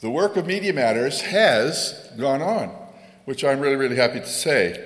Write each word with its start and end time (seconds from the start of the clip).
The 0.00 0.10
work 0.10 0.36
of 0.36 0.46
Media 0.46 0.72
Matters 0.72 1.22
has 1.22 2.08
gone 2.16 2.40
on, 2.40 2.68
which 3.24 3.42
I'm 3.42 3.58
really, 3.58 3.74
really 3.74 3.96
happy 3.96 4.20
to 4.20 4.28
say. 4.28 4.84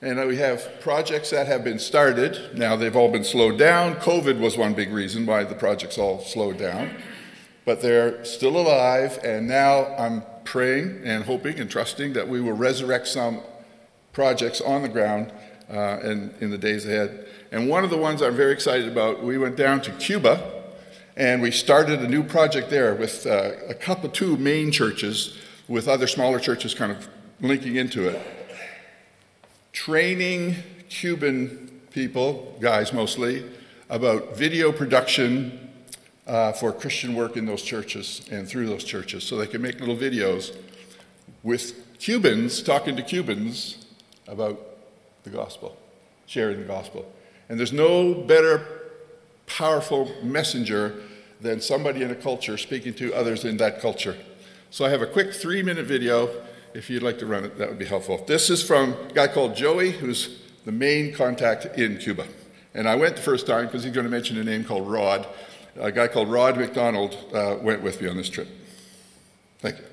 And 0.00 0.24
we 0.28 0.36
have 0.36 0.80
projects 0.80 1.30
that 1.30 1.48
have 1.48 1.64
been 1.64 1.80
started. 1.80 2.56
Now 2.56 2.76
they've 2.76 2.94
all 2.94 3.10
been 3.10 3.24
slowed 3.24 3.58
down. 3.58 3.96
COVID 3.96 4.38
was 4.38 4.56
one 4.56 4.72
big 4.72 4.92
reason 4.92 5.26
why 5.26 5.42
the 5.42 5.56
projects 5.56 5.98
all 5.98 6.20
slowed 6.20 6.58
down. 6.58 6.90
But 7.64 7.82
they're 7.82 8.24
still 8.24 8.56
alive, 8.56 9.18
and 9.24 9.48
now 9.48 9.96
I'm 9.96 10.22
praying 10.44 11.00
and 11.04 11.24
hoping 11.24 11.58
and 11.58 11.68
trusting 11.68 12.12
that 12.12 12.28
we 12.28 12.40
will 12.40 12.52
resurrect 12.52 13.08
some 13.08 13.40
projects 14.12 14.60
on 14.60 14.82
the 14.82 14.88
ground 14.88 15.32
uh, 15.68 15.98
in, 16.04 16.32
in 16.40 16.50
the 16.50 16.58
days 16.58 16.86
ahead. 16.86 17.26
And 17.50 17.68
one 17.68 17.82
of 17.82 17.90
the 17.90 17.98
ones 17.98 18.22
I'm 18.22 18.36
very 18.36 18.52
excited 18.52 18.86
about, 18.86 19.24
we 19.24 19.38
went 19.38 19.56
down 19.56 19.80
to 19.82 19.90
Cuba 19.92 20.59
and 21.20 21.42
we 21.42 21.50
started 21.50 22.00
a 22.00 22.08
new 22.08 22.22
project 22.22 22.70
there 22.70 22.94
with 22.94 23.26
uh, 23.26 23.50
a 23.68 23.74
couple, 23.74 24.08
two 24.08 24.38
main 24.38 24.72
churches, 24.72 25.36
with 25.68 25.86
other 25.86 26.06
smaller 26.06 26.40
churches 26.40 26.72
kind 26.72 26.90
of 26.90 27.06
linking 27.42 27.76
into 27.76 28.08
it. 28.08 28.18
Training 29.70 30.56
Cuban 30.88 31.82
people, 31.90 32.56
guys 32.58 32.94
mostly, 32.94 33.44
about 33.90 34.34
video 34.34 34.72
production 34.72 35.70
uh, 36.26 36.52
for 36.52 36.72
Christian 36.72 37.14
work 37.14 37.36
in 37.36 37.44
those 37.44 37.60
churches 37.60 38.26
and 38.30 38.48
through 38.48 38.66
those 38.66 38.82
churches 38.82 39.22
so 39.22 39.36
they 39.36 39.46
can 39.46 39.60
make 39.60 39.78
little 39.78 39.96
videos 39.96 40.56
with 41.42 41.98
Cubans 41.98 42.62
talking 42.62 42.96
to 42.96 43.02
Cubans 43.02 43.84
about 44.26 44.58
the 45.24 45.30
gospel, 45.30 45.76
sharing 46.24 46.60
the 46.60 46.66
gospel. 46.66 47.12
And 47.50 47.58
there's 47.58 47.74
no 47.74 48.14
better 48.14 48.64
powerful 49.46 50.10
messenger 50.22 51.02
than 51.40 51.60
somebody 51.60 52.02
in 52.02 52.10
a 52.10 52.14
culture 52.14 52.58
speaking 52.58 52.94
to 52.94 53.14
others 53.14 53.44
in 53.44 53.56
that 53.58 53.80
culture. 53.80 54.16
So 54.70 54.84
I 54.84 54.90
have 54.90 55.02
a 55.02 55.06
quick 55.06 55.32
three 55.32 55.62
minute 55.62 55.86
video. 55.86 56.30
If 56.74 56.88
you'd 56.88 57.02
like 57.02 57.18
to 57.18 57.26
run 57.26 57.44
it, 57.44 57.58
that 57.58 57.68
would 57.68 57.78
be 57.78 57.86
helpful. 57.86 58.24
This 58.26 58.50
is 58.50 58.62
from 58.62 58.92
a 58.92 59.12
guy 59.12 59.26
called 59.26 59.56
Joey, 59.56 59.90
who's 59.90 60.42
the 60.64 60.72
main 60.72 61.12
contact 61.12 61.78
in 61.78 61.98
Cuba. 61.98 62.26
And 62.74 62.88
I 62.88 62.94
went 62.94 63.16
the 63.16 63.22
first 63.22 63.46
time 63.46 63.66
because 63.66 63.82
he's 63.82 63.92
going 63.92 64.04
to 64.04 64.10
mention 64.10 64.38
a 64.38 64.44
name 64.44 64.62
called 64.62 64.88
Rod. 64.88 65.26
A 65.76 65.90
guy 65.90 66.06
called 66.06 66.28
Rod 66.28 66.56
McDonald 66.56 67.16
uh, 67.34 67.56
went 67.60 67.82
with 67.82 68.00
me 68.00 68.08
on 68.08 68.16
this 68.16 68.28
trip. 68.28 68.48
Thank 69.58 69.78
you. 69.78 69.84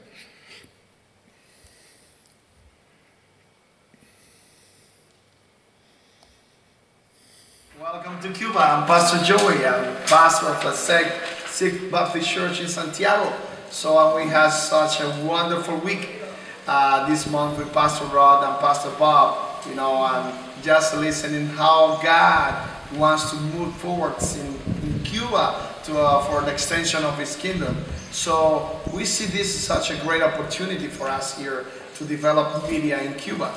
Welcome 7.82 8.20
to 8.22 8.38
Cuba. 8.38 8.60
I'm 8.60 8.86
Pastor 8.86 9.24
Joey. 9.24 9.66
I'm 9.66 9.96
pastor 10.06 10.48
of 10.48 10.64
a 10.66 10.76
sect 10.76 11.37
Sixth 11.58 11.90
Baptist 11.90 12.30
Church 12.30 12.62
in 12.62 12.68
Santiago. 12.68 13.36
So 13.72 14.16
we 14.16 14.28
had 14.28 14.50
such 14.50 15.02
a 15.02 15.10
wonderful 15.26 15.76
week 15.78 16.22
uh, 16.68 17.10
this 17.10 17.28
month 17.32 17.58
with 17.58 17.74
Pastor 17.74 18.06
Rod 18.06 18.48
and 18.48 18.60
Pastor 18.60 18.92
Bob. 19.00 19.66
You 19.68 19.74
know, 19.74 20.04
I'm 20.04 20.38
just 20.62 20.96
listening 20.98 21.48
how 21.48 22.00
God 22.04 22.70
wants 22.94 23.32
to 23.32 23.38
move 23.38 23.74
forwards 23.78 24.38
in, 24.38 24.46
in 24.84 25.04
Cuba 25.04 25.74
to, 25.86 26.00
uh, 26.00 26.22
for 26.26 26.42
the 26.42 26.52
extension 26.54 27.04
of 27.04 27.18
His 27.18 27.36
kingdom. 27.36 27.76
So 28.12 28.80
we 28.94 29.04
see 29.04 29.26
this 29.26 29.56
as 29.56 29.64
such 29.64 29.90
a 29.90 30.00
great 30.04 30.22
opportunity 30.22 30.88
for 30.88 31.08
us 31.08 31.36
here 31.40 31.66
to 31.96 32.06
develop 32.06 32.70
media 32.70 33.02
in 33.02 33.16
Cuba. 33.16 33.52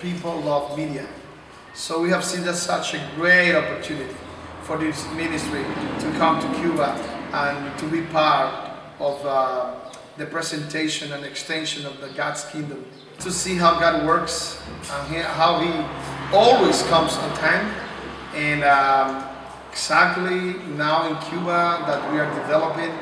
People 0.00 0.40
love 0.40 0.74
media. 0.78 1.06
So 1.74 2.00
we 2.00 2.08
have 2.08 2.24
seen 2.24 2.46
that 2.46 2.54
such 2.54 2.94
a 2.94 3.10
great 3.14 3.54
opportunity 3.54 4.16
for 4.62 4.78
this 4.78 5.06
ministry 5.12 5.64
to 6.00 6.10
come 6.16 6.40
to 6.40 6.60
Cuba 6.60 7.15
and 7.36 7.78
to 7.78 7.86
be 7.88 8.00
part 8.00 8.72
of 8.98 9.24
uh, 9.26 9.74
the 10.16 10.24
presentation 10.24 11.12
and 11.12 11.22
extension 11.24 11.84
of 11.84 12.00
the 12.00 12.08
God's 12.08 12.44
kingdom. 12.46 12.84
To 13.20 13.30
see 13.30 13.54
how 13.54 13.78
God 13.78 14.06
works 14.06 14.62
and 14.90 15.22
how 15.24 15.60
He 15.60 15.70
always 16.34 16.82
comes 16.84 17.14
on 17.16 17.36
time. 17.36 17.74
And 18.34 18.64
um, 18.64 19.28
exactly 19.70 20.54
now 20.76 21.08
in 21.08 21.16
Cuba 21.28 21.84
that 21.86 22.10
we 22.10 22.18
are 22.18 22.34
developing 22.34 22.92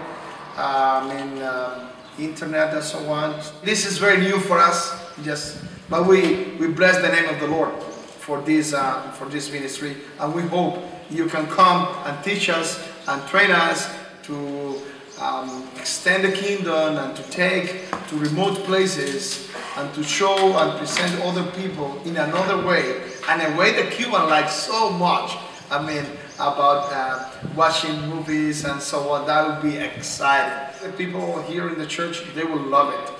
um, 0.56 1.10
in 1.12 1.38
uh, 1.38 1.91
internet 2.19 2.75
and 2.75 2.82
so 2.82 2.98
on. 3.10 3.41
This 3.62 3.87
is 3.87 3.98
very 3.98 4.19
new 4.19 4.41
for 4.41 4.58
us, 4.58 5.00
just, 5.22 5.62
but 5.88 6.06
we, 6.06 6.56
we 6.58 6.66
bless 6.69 6.97
the 6.97 7.08
name 7.08 7.28
of 7.28 7.38
the 7.38 7.47
Lord 7.47 7.72
for 8.19 8.41
this, 8.41 8.72
uh, 8.72 9.03
for 9.12 9.26
this 9.26 9.53
ministry. 9.53 9.97
And 10.19 10.34
we 10.34 10.42
hope 10.42 10.82
you 11.10 11.26
can 11.26 11.47
come 11.47 11.87
and 12.06 12.25
teach 12.25 12.48
us 12.48 12.88
and 13.06 13.25
train 13.28 13.53
us 13.53 13.88
to 14.26 14.80
um, 15.20 15.68
extend 15.76 16.24
the 16.24 16.32
kingdom 16.32 16.96
and 16.96 17.16
to 17.16 17.22
take 17.30 17.90
to 18.08 18.16
remote 18.16 18.56
places 18.64 19.48
and 19.76 19.92
to 19.94 20.02
show 20.02 20.58
and 20.58 20.78
present 20.78 21.20
other 21.22 21.44
people 21.52 22.00
in 22.04 22.16
another 22.16 22.66
way 22.66 23.02
and 23.28 23.42
a 23.42 23.56
way 23.56 23.72
that 23.72 23.92
Cuban 23.92 24.28
likes 24.28 24.54
so 24.54 24.90
much. 24.90 25.36
I 25.70 25.84
mean, 25.84 26.04
about 26.36 26.92
uh, 26.92 27.30
watching 27.54 28.08
movies 28.08 28.64
and 28.64 28.80
so 28.80 29.10
on. 29.10 29.26
That 29.26 29.46
would 29.46 29.62
be 29.62 29.78
exciting. 29.78 30.74
The 30.82 30.92
people 30.92 31.42
here 31.42 31.68
in 31.68 31.78
the 31.78 31.86
church, 31.86 32.22
they 32.34 32.44
will 32.44 32.62
love 32.62 32.92
it. 32.92 33.14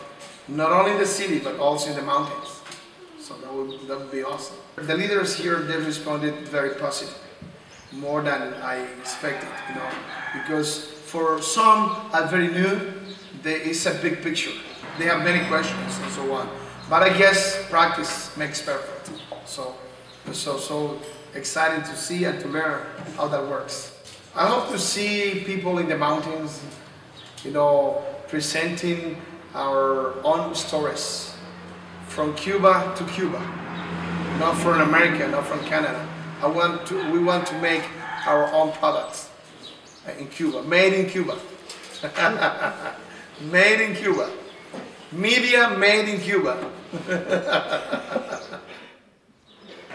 Not 0.49 0.73
only 0.73 0.93
in 0.93 0.99
the 0.99 1.07
city, 1.07 1.39
but 1.39 1.59
also 1.59 1.91
in 1.91 1.97
the 1.97 2.03
mountains. 2.03 2.61
So 3.21 3.35
that 3.35 3.53
would, 3.53 3.89
that 3.89 3.99
would 3.99 4.11
be 4.11 4.23
awesome. 4.23 4.57
The 4.77 4.95
leaders 4.97 5.37
here, 5.37 5.61
they 5.61 5.77
responded 5.77 6.35
very 6.49 6.75
positive, 6.75 7.17
more 7.93 8.21
than 8.21 8.55
I 8.55 8.85
expected, 9.01 9.49
you 9.69 9.77
know, 9.77 9.89
because 10.35 10.94
for 11.15 11.41
some 11.41 11.95
are 12.13 12.27
very 12.27 12.49
new, 12.49 12.93
they, 13.45 13.55
it's 13.71 13.87
a 13.87 13.95
big 14.03 14.21
picture. 14.21 14.51
They 14.99 15.05
have 15.05 15.23
many 15.23 15.47
questions 15.47 15.97
and 16.03 16.11
so 16.11 16.33
on. 16.33 16.49
But 16.91 17.05
I 17.05 17.17
guess 17.17 17.65
practice 17.71 18.37
makes 18.37 18.61
perfect. 18.61 19.13
So, 19.47 19.77
so, 20.33 20.59
so 20.59 20.99
exciting 21.33 21.85
to 21.85 21.97
see 21.97 22.25
and 22.25 22.41
to 22.41 22.49
learn 22.49 22.85
how 23.17 23.29
that 23.29 23.47
works. 23.47 23.93
I 24.35 24.49
hope 24.49 24.71
to 24.71 24.79
see 24.79 25.45
people 25.47 25.79
in 25.79 25.89
the 25.89 25.97
mountains, 25.97 26.61
you 27.45 27.53
know, 27.53 28.03
presenting 28.27 29.23
our 29.55 30.21
own 30.25 30.53
stories 30.57 31.33
from 32.09 32.35
Cuba 32.35 32.93
to 32.97 33.05
Cuba, 33.05 33.39
not 34.41 34.57
from 34.57 34.81
America, 34.81 35.29
not 35.29 35.47
from 35.47 35.61
Canada. 35.61 36.09
I 36.43 36.49
want 36.49 36.89
to, 36.89 37.13
we 37.13 37.21
want 37.21 37.47
to 37.47 37.61
make 37.61 37.85
our 38.27 38.53
own 38.53 38.73
products 38.73 39.24
in 40.19 40.29
Cuba, 40.29 40.63
made 40.63 40.93
in 40.93 41.09
Cuba. 41.09 41.39
made 43.41 43.81
in 43.81 43.95
Cuba. 43.97 44.31
Media 45.13 45.71
made 45.79 46.09
in 46.09 46.21
Cuba. 46.21 46.71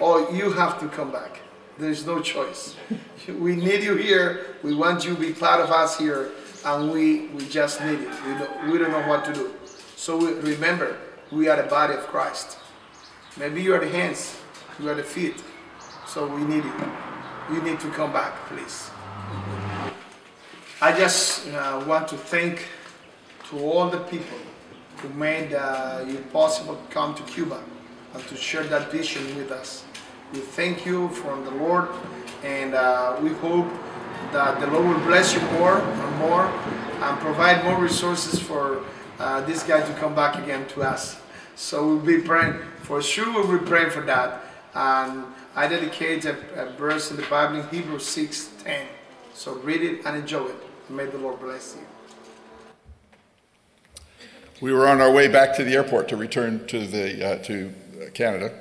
oh, 0.01 0.31
you 0.33 0.51
have 0.51 0.79
to 0.79 0.87
come 0.87 1.11
back. 1.11 1.41
There's 1.77 2.05
no 2.05 2.21
choice. 2.21 2.75
We 3.27 3.55
need 3.55 3.83
you 3.83 3.95
here. 3.95 4.55
We 4.63 4.73
want 4.73 5.05
you 5.05 5.13
to 5.13 5.19
be 5.19 5.33
part 5.33 5.61
of 5.61 5.69
us 5.69 5.99
here, 5.99 6.31
and 6.65 6.91
we, 6.91 7.27
we 7.27 7.47
just 7.47 7.79
need 7.79 7.99
it. 7.99 8.09
We 8.25 8.33
don't, 8.33 8.71
we 8.71 8.77
don't 8.79 8.91
know 8.91 9.07
what 9.07 9.23
to 9.25 9.33
do. 9.33 9.53
So 9.95 10.17
we, 10.17 10.33
remember, 10.53 10.97
we 11.31 11.47
are 11.47 11.61
the 11.61 11.69
body 11.69 11.93
of 11.93 12.07
Christ. 12.07 12.57
Maybe 13.37 13.61
you 13.61 13.75
are 13.75 13.79
the 13.79 13.89
hands, 13.89 14.35
you 14.79 14.89
are 14.89 14.95
the 14.95 15.03
feet. 15.03 15.43
So 16.07 16.25
we 16.25 16.43
need 16.43 16.65
it. 16.65 16.73
You 17.51 17.61
need 17.61 17.79
to 17.81 17.89
come 17.91 18.11
back, 18.11 18.33
please. 18.47 18.89
I 20.81 20.97
just 20.97 21.45
uh, 21.49 21.83
want 21.85 22.07
to 22.07 22.15
thank 22.15 22.65
to 23.49 23.59
all 23.59 23.89
the 23.89 23.97
people 23.97 24.37
who 24.99 25.09
made 25.09 25.53
uh, 25.53 26.05
it 26.07 26.31
possible 26.31 26.77
to 26.77 26.81
come 26.93 27.13
to 27.15 27.23
Cuba 27.23 27.61
and 28.13 28.23
to 28.29 28.37
share 28.37 28.63
that 28.63 28.89
vision 28.89 29.35
with 29.35 29.51
us. 29.51 29.83
We 30.31 30.39
thank 30.39 30.85
you 30.85 31.09
from 31.09 31.43
the 31.43 31.51
Lord 31.51 31.89
and 32.45 32.75
uh, 32.75 33.17
we 33.21 33.31
hope 33.31 33.67
that 34.31 34.61
the 34.61 34.67
Lord 34.67 34.87
will 34.87 35.05
bless 35.05 35.33
you 35.33 35.41
more 35.59 35.79
and 35.81 36.15
more 36.17 36.45
and 36.45 37.19
provide 37.19 37.61
more 37.65 37.77
resources 37.77 38.39
for 38.39 38.85
uh, 39.19 39.41
this 39.41 39.63
guy 39.63 39.81
to 39.81 39.93
come 39.95 40.15
back 40.15 40.41
again 40.41 40.65
to 40.69 40.83
us. 40.83 41.19
So 41.57 41.85
we'll 41.85 42.05
be 42.05 42.21
praying, 42.21 42.53
for 42.83 43.01
sure 43.01 43.29
we'll 43.33 43.59
be 43.59 43.65
praying 43.65 43.89
for 43.89 44.01
that. 44.03 44.43
And 44.73 45.25
I 45.57 45.67
dedicate 45.67 46.23
a, 46.23 46.37
a 46.55 46.71
verse 46.77 47.11
in 47.11 47.17
the 47.17 47.23
Bible 47.23 47.59
in 47.59 47.67
Hebrews 47.67 48.05
6, 48.05 48.51
10. 48.63 48.87
So 49.33 49.55
read 49.55 49.81
it 49.81 50.05
and 50.05 50.15
enjoy 50.15 50.45
it. 50.45 50.68
May 50.89 51.05
the 51.05 51.19
Lord 51.19 51.39
bless 51.39 51.75
you. 51.75 51.85
We 54.59 54.73
were 54.73 54.87
on 54.87 55.01
our 55.01 55.11
way 55.11 55.27
back 55.27 55.55
to 55.57 55.63
the 55.63 55.75
airport 55.75 56.09
to 56.09 56.17
return 56.17 56.65
to 56.65 56.87
the 56.87 57.33
uh, 57.33 57.43
to 57.43 57.71
Canada, 58.15 58.51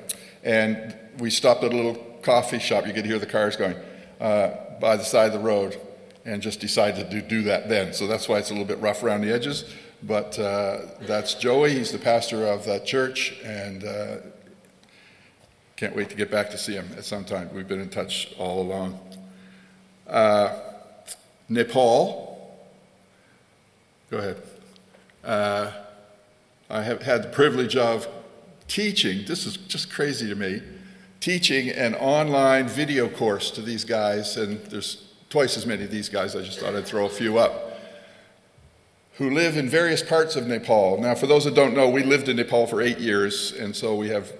and 0.44 0.94
we 1.18 1.30
stopped 1.30 1.64
at 1.64 1.72
a 1.72 1.76
little 1.76 1.94
coffee 2.20 2.58
shop. 2.58 2.86
You 2.86 2.92
could 2.92 3.06
hear 3.06 3.18
the 3.18 3.26
cars 3.26 3.56
going 3.56 3.76
uh, 4.20 4.50
by 4.78 4.96
the 4.96 5.04
side 5.04 5.28
of 5.28 5.32
the 5.32 5.38
road, 5.38 5.80
and 6.26 6.42
just 6.42 6.60
decided 6.60 7.10
to 7.10 7.22
do 7.22 7.42
that 7.44 7.70
then. 7.70 7.94
So 7.94 8.06
that's 8.06 8.28
why 8.28 8.38
it's 8.38 8.50
a 8.50 8.52
little 8.52 8.68
bit 8.68 8.78
rough 8.80 9.02
around 9.02 9.22
the 9.22 9.32
edges. 9.32 9.64
But 10.02 10.38
uh, 10.38 10.80
that's 11.00 11.34
Joey. 11.34 11.74
He's 11.74 11.92
the 11.92 11.98
pastor 11.98 12.46
of 12.46 12.66
that 12.66 12.84
church, 12.84 13.38
and 13.42 13.84
uh, 13.84 14.16
can't 15.76 15.96
wait 15.96 16.10
to 16.10 16.16
get 16.16 16.30
back 16.30 16.50
to 16.50 16.58
see 16.58 16.74
him 16.74 16.90
at 16.98 17.06
some 17.06 17.24
time. 17.24 17.48
We've 17.54 17.66
been 17.66 17.80
in 17.80 17.88
touch 17.88 18.34
all 18.38 18.60
along. 18.60 19.00
Uh, 20.06 20.67
Nepal. 21.48 22.56
Go 24.10 24.18
ahead. 24.18 24.42
uh, 25.24 25.70
I 26.70 26.82
have 26.82 27.02
had 27.02 27.22
the 27.22 27.28
privilege 27.28 27.76
of 27.76 28.08
teaching, 28.66 29.24
this 29.26 29.46
is 29.46 29.56
just 29.56 29.90
crazy 29.90 30.28
to 30.28 30.34
me, 30.34 30.62
teaching 31.20 31.70
an 31.70 31.94
online 31.94 32.68
video 32.68 33.08
course 33.08 33.50
to 33.52 33.62
these 33.62 33.84
guys, 33.84 34.36
and 34.36 34.62
there's 34.66 35.08
twice 35.30 35.56
as 35.56 35.66
many 35.66 35.84
of 35.84 35.90
these 35.90 36.08
guys, 36.08 36.36
I 36.36 36.42
just 36.42 36.60
thought 36.60 36.74
I'd 36.74 36.86
throw 36.86 37.06
a 37.06 37.10
few 37.10 37.38
up, 37.38 37.80
who 39.14 39.30
live 39.30 39.56
in 39.56 39.68
various 39.68 40.02
parts 40.02 40.36
of 40.36 40.46
Nepal. 40.46 41.00
Now, 41.00 41.14
for 41.14 41.26
those 41.26 41.44
that 41.44 41.54
don't 41.54 41.74
know, 41.74 41.88
we 41.88 42.02
lived 42.02 42.28
in 42.28 42.36
Nepal 42.36 42.66
for 42.66 42.80
eight 42.80 42.98
years, 42.98 43.52
and 43.52 43.74
so 43.74 43.94
we 43.94 44.08
have 44.08 44.32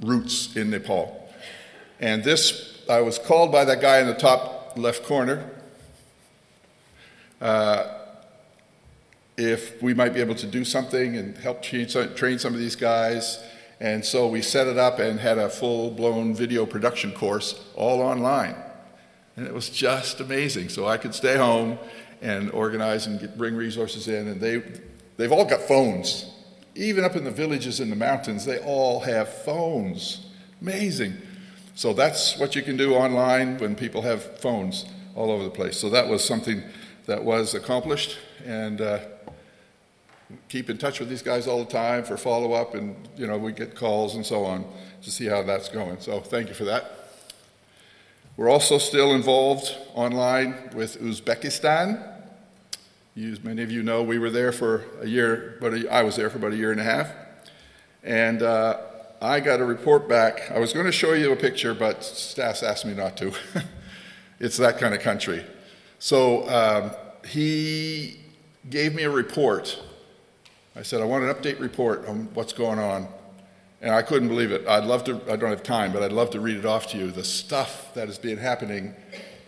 roots 0.00 0.56
in 0.56 0.70
Nepal. 0.70 1.30
And 2.00 2.24
this, 2.24 2.82
I 2.88 3.00
was 3.00 3.18
called 3.18 3.52
by 3.52 3.64
that 3.64 3.80
guy 3.80 4.00
in 4.00 4.06
the 4.06 4.14
top 4.14 4.76
left 4.76 5.04
corner. 5.04 5.50
Uh, 7.40 7.86
if 9.36 9.82
we 9.82 9.92
might 9.92 10.14
be 10.14 10.20
able 10.20 10.34
to 10.34 10.46
do 10.46 10.64
something 10.64 11.16
and 11.16 11.36
help 11.38 11.62
train 11.62 11.88
some 11.88 12.54
of 12.54 12.58
these 12.58 12.76
guys. 12.76 13.42
And 13.80 14.04
so 14.04 14.26
we 14.28 14.40
set 14.40 14.66
it 14.66 14.78
up 14.78 14.98
and 14.98 15.20
had 15.20 15.36
a 15.38 15.50
full 15.50 15.90
blown 15.90 16.34
video 16.34 16.64
production 16.64 17.12
course 17.12 17.62
all 17.74 18.00
online. 18.00 18.54
And 19.36 19.46
it 19.46 19.52
was 19.52 19.68
just 19.68 20.20
amazing. 20.20 20.70
So 20.70 20.86
I 20.86 20.96
could 20.96 21.14
stay 21.14 21.36
home 21.36 21.78
and 22.22 22.50
organize 22.52 23.06
and 23.06 23.20
get, 23.20 23.36
bring 23.36 23.54
resources 23.54 24.08
in. 24.08 24.28
And 24.28 24.40
they, 24.40 24.62
they've 25.18 25.32
all 25.32 25.44
got 25.44 25.60
phones. 25.60 26.32
Even 26.74 27.04
up 27.04 27.16
in 27.16 27.24
the 27.24 27.30
villages 27.30 27.80
in 27.80 27.90
the 27.90 27.96
mountains, 27.96 28.46
they 28.46 28.58
all 28.60 29.00
have 29.00 29.28
phones. 29.28 30.26
Amazing. 30.62 31.14
So 31.74 31.92
that's 31.92 32.38
what 32.38 32.56
you 32.56 32.62
can 32.62 32.78
do 32.78 32.94
online 32.94 33.58
when 33.58 33.74
people 33.74 34.00
have 34.02 34.40
phones 34.40 34.86
all 35.14 35.30
over 35.30 35.44
the 35.44 35.50
place. 35.50 35.78
So 35.78 35.90
that 35.90 36.08
was 36.08 36.24
something 36.24 36.62
that 37.06 37.24
was 37.24 37.54
accomplished. 37.54 38.18
And 38.44 38.80
uh, 38.80 39.00
keep 40.48 40.70
in 40.70 40.78
touch 40.78 41.00
with 41.00 41.08
these 41.08 41.22
guys 41.22 41.46
all 41.46 41.64
the 41.64 41.70
time 41.70 42.04
for 42.04 42.16
follow 42.16 42.52
up, 42.52 42.74
and 42.74 42.96
you 43.16 43.26
know 43.26 43.38
we 43.38 43.52
get 43.52 43.74
calls 43.74 44.14
and 44.14 44.24
so 44.24 44.44
on 44.44 44.64
to 45.02 45.10
see 45.10 45.26
how 45.26 45.42
that's 45.42 45.68
going. 45.68 46.00
So 46.00 46.20
thank 46.20 46.48
you 46.48 46.54
for 46.54 46.64
that. 46.64 46.92
We're 48.36 48.50
also 48.50 48.78
still 48.78 49.14
involved 49.14 49.74
online 49.94 50.70
with 50.74 51.00
Uzbekistan. 51.00 52.12
As 53.16 53.42
many 53.42 53.62
of 53.62 53.70
you 53.70 53.82
know, 53.82 54.02
we 54.02 54.18
were 54.18 54.28
there 54.28 54.52
for 54.52 54.84
a 55.00 55.06
year, 55.06 55.56
but 55.58 55.72
I 55.90 56.02
was 56.02 56.16
there 56.16 56.28
for 56.28 56.36
about 56.36 56.52
a 56.52 56.56
year 56.56 56.70
and 56.70 56.80
a 56.80 56.84
half, 56.84 57.10
and 58.02 58.42
uh, 58.42 58.78
I 59.22 59.40
got 59.40 59.60
a 59.60 59.64
report 59.64 60.06
back. 60.06 60.50
I 60.50 60.58
was 60.58 60.74
going 60.74 60.84
to 60.84 60.92
show 60.92 61.14
you 61.14 61.32
a 61.32 61.36
picture, 61.36 61.72
but 61.72 62.04
Stas 62.04 62.62
asked 62.62 62.84
me 62.84 62.92
not 62.92 63.16
to. 63.16 63.32
it's 64.38 64.58
that 64.58 64.76
kind 64.76 64.94
of 64.94 65.00
country. 65.00 65.42
So 65.98 66.48
um, 66.48 66.90
he 67.28 68.20
gave 68.68 68.94
me 68.94 69.04
a 69.04 69.10
report 69.10 69.80
I 70.78 70.82
said, 70.82 71.00
I 71.00 71.06
want 71.06 71.24
an 71.24 71.32
update 71.32 71.58
report 71.58 72.06
on 72.06 72.28
what's 72.34 72.52
going 72.52 72.78
on. 72.78 73.08
And 73.80 73.94
I 73.94 74.02
couldn't 74.02 74.28
believe 74.28 74.52
it. 74.52 74.66
I'd 74.68 74.84
love 74.84 75.04
to, 75.04 75.22
I 75.30 75.36
don't 75.36 75.48
have 75.48 75.62
time, 75.62 75.90
but 75.90 76.02
I'd 76.02 76.12
love 76.12 76.30
to 76.30 76.40
read 76.40 76.58
it 76.58 76.66
off 76.66 76.88
to 76.88 76.98
you. 76.98 77.10
The 77.10 77.24
stuff 77.24 77.94
that 77.94 78.10
is 78.10 78.18
being 78.18 78.36
happening 78.36 78.94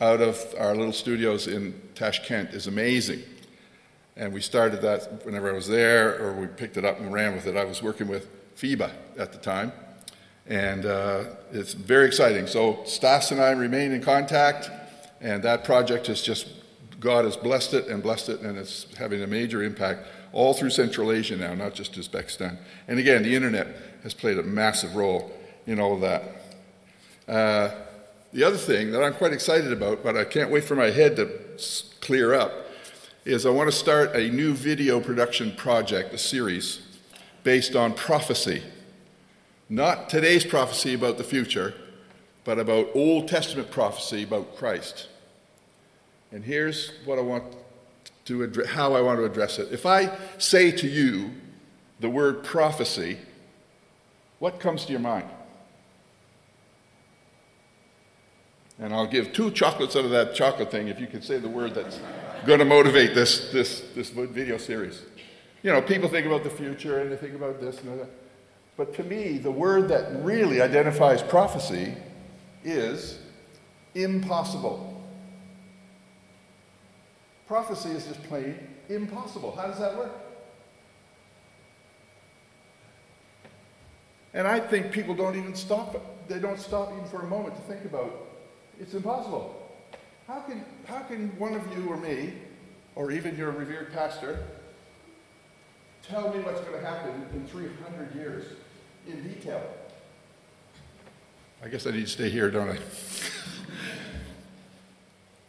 out 0.01 0.23
of 0.23 0.43
our 0.59 0.75
little 0.75 0.93
studios 0.93 1.47
in 1.47 1.79
Tashkent 1.95 2.55
is 2.55 2.67
amazing. 2.67 3.23
And 4.17 4.33
we 4.33 4.41
started 4.41 4.81
that 4.83 5.25
whenever 5.27 5.51
I 5.51 5.53
was 5.53 5.69
there, 5.69 6.19
or 6.19 6.33
we 6.33 6.47
picked 6.47 6.79
it 6.79 6.85
up 6.85 6.99
and 6.99 7.13
ran 7.13 7.35
with 7.35 7.47
it. 7.47 7.59
I 7.59 7.65
was 7.65 7.83
working 7.83 8.09
with 8.09 8.27
FIBA 8.57 8.91
at 9.19 9.33
the 9.33 9.39
time. 9.39 9.73
And 10.47 10.87
uh, 10.87 11.25
it's 11.53 11.75
very 11.75 12.07
exciting. 12.07 12.47
So 12.47 12.83
Stas 12.87 13.33
and 13.33 13.41
I 13.41 13.51
remain 13.51 13.93
in 13.93 14.01
contact, 14.01 14.71
and 15.21 15.43
that 15.43 15.65
project 15.65 16.07
has 16.07 16.23
just, 16.23 16.49
God 17.01 17.25
has 17.25 17.37
blessed 17.37 17.75
it 17.75 17.87
and 17.87 18.03
blessed 18.03 18.29
it, 18.29 18.41
and 18.41 18.59
it's 18.59 18.87
having 18.97 19.23
a 19.23 19.27
major 19.27 19.63
impact 19.63 20.07
all 20.33 20.55
through 20.55 20.71
Central 20.71 21.11
Asia 21.11 21.37
now, 21.37 21.55
not 21.55 21.75
just 21.75 21.95
Uzbekistan. 21.95 22.59
And 22.87 22.99
again, 22.99 23.23
the 23.23 23.35
internet 23.35 23.69
has 24.03 24.15
played 24.15 24.39
a 24.39 24.43
massive 24.43 24.95
role 24.95 25.33
in 25.67 25.81
all 25.81 25.95
of 25.95 26.01
that. 26.03 26.23
Uh, 27.27 27.71
the 28.33 28.45
other 28.45 28.57
thing 28.57 28.93
that 28.93 29.03
I'm 29.03 29.15
quite 29.15 29.33
excited 29.33 29.73
about, 29.73 30.03
but 30.03 30.17
I 30.17 30.25
can't 30.25 30.51
wait 30.51 30.65
for 30.65 30.77
my 30.77 30.91
head 30.91 31.17
to 31.17 31.31
clear 32.01 32.35
up, 32.35 32.53
is 33.25 33.45
I 33.45 33.51
want 33.51 33.71
to 33.71 33.77
start 33.77 34.15
a 34.15 34.29
new 34.31 34.55
video 34.55 35.01
production 35.01 35.53
project, 35.57 36.15
a 36.15 36.19
series, 36.19 36.81
based 37.43 37.75
on 37.75 37.95
prophecy. 37.95 38.63
Not 39.69 40.09
today's 40.09 40.45
prophecy 40.45 40.95
about 40.95 41.19
the 41.19 41.25
future, 41.25 41.75
but 42.49 42.59
about 42.59 42.89
Old 42.95 43.29
Testament 43.29 43.71
prophecy 43.71 44.23
about 44.23 44.57
Christ. 44.57 45.09
And 46.33 46.43
here's 46.43 46.93
what 47.05 47.19
I 47.19 47.21
want 47.21 47.45
to 48.25 48.43
address, 48.43 48.69
how 48.69 48.95
I 48.95 49.03
want 49.03 49.19
to 49.19 49.27
address 49.27 49.59
it. 49.59 49.71
If 49.71 49.85
I 49.85 50.17
say 50.39 50.71
to 50.71 50.89
you 50.89 51.33
the 52.01 52.09
word 52.09 52.43
prophecy, 52.43 53.19
what 54.39 54.61
comes 54.61 54.87
to 54.87 54.93
your 54.93 55.01
mind? 55.03 55.29
And 58.79 58.95
I'll 58.95 59.07
give 59.07 59.35
two 59.35 59.51
chocolates 59.51 59.95
out 59.95 60.07
of 60.07 60.11
that 60.13 60.35
chocolate 60.35 60.71
thing 60.71 60.89
if 60.89 60.99
you 60.99 61.07
can 61.07 61.21
say 61.21 61.37
the 61.37 61.51
word 61.51 61.75
that's 61.75 62.01
going 62.47 62.61
to 62.61 62.65
motivate 62.65 63.15
this, 63.15 63.53
this, 63.53 63.83
this 63.95 64.09
video 64.09 64.57
series. 64.57 65.03
You 65.63 65.71
know, 65.71 65.83
people 65.83 66.09
think 66.09 66.25
about 66.25 66.45
the 66.45 66.51
future 66.51 67.01
and 67.01 67.13
they 67.13 67.17
think 67.17 67.35
about 67.35 67.61
this 67.61 67.79
and 67.83 68.01
that. 68.01 68.09
But 68.79 68.95
to 68.95 69.03
me, 69.03 69.37
the 69.37 69.51
word 69.51 69.89
that 69.89 70.25
really 70.25 70.63
identifies 70.63 71.23
prophecy 71.23 71.95
is 72.65 73.19
impossible. 73.95 75.03
Prophecy 77.47 77.91
is 77.91 78.07
just 78.07 78.23
plain 78.25 78.59
impossible. 78.89 79.55
How 79.57 79.67
does 79.67 79.79
that 79.79 79.97
work? 79.97 80.13
And 84.35 84.47
I 84.47 84.61
think 84.61 84.93
people 84.93 85.15
don't 85.15 85.37
even 85.37 85.55
stop, 85.55 86.29
they 86.29 86.39
don't 86.39 86.61
stop 86.61 86.93
even 86.93 87.07
for 87.07 87.23
a 87.23 87.27
moment 87.27 87.57
to 87.57 87.63
think 87.63 87.85
about 87.85 88.27
it's 88.81 88.95
impossible. 88.95 89.69
How 90.27 90.41
can, 90.41 90.65
how 90.87 91.01
can 91.01 91.37
one 91.39 91.55
of 91.55 91.63
you 91.77 91.89
or 91.89 91.97
me, 91.97 92.35
or 92.95 93.11
even 93.11 93.37
your 93.37 93.51
revered 93.51 93.93
pastor, 93.93 94.45
tell 96.03 96.33
me 96.33 96.41
what's 96.41 96.61
going 96.61 96.81
to 96.81 96.87
happen 96.87 97.27
in 97.35 97.47
300 97.47 98.15
years 98.15 98.45
in 99.09 99.27
detail? 99.27 99.63
I 101.63 101.69
guess 101.69 101.87
I 101.87 101.91
need 101.91 102.03
to 102.03 102.07
stay 102.07 102.31
here, 102.31 102.51
don't 102.51 102.79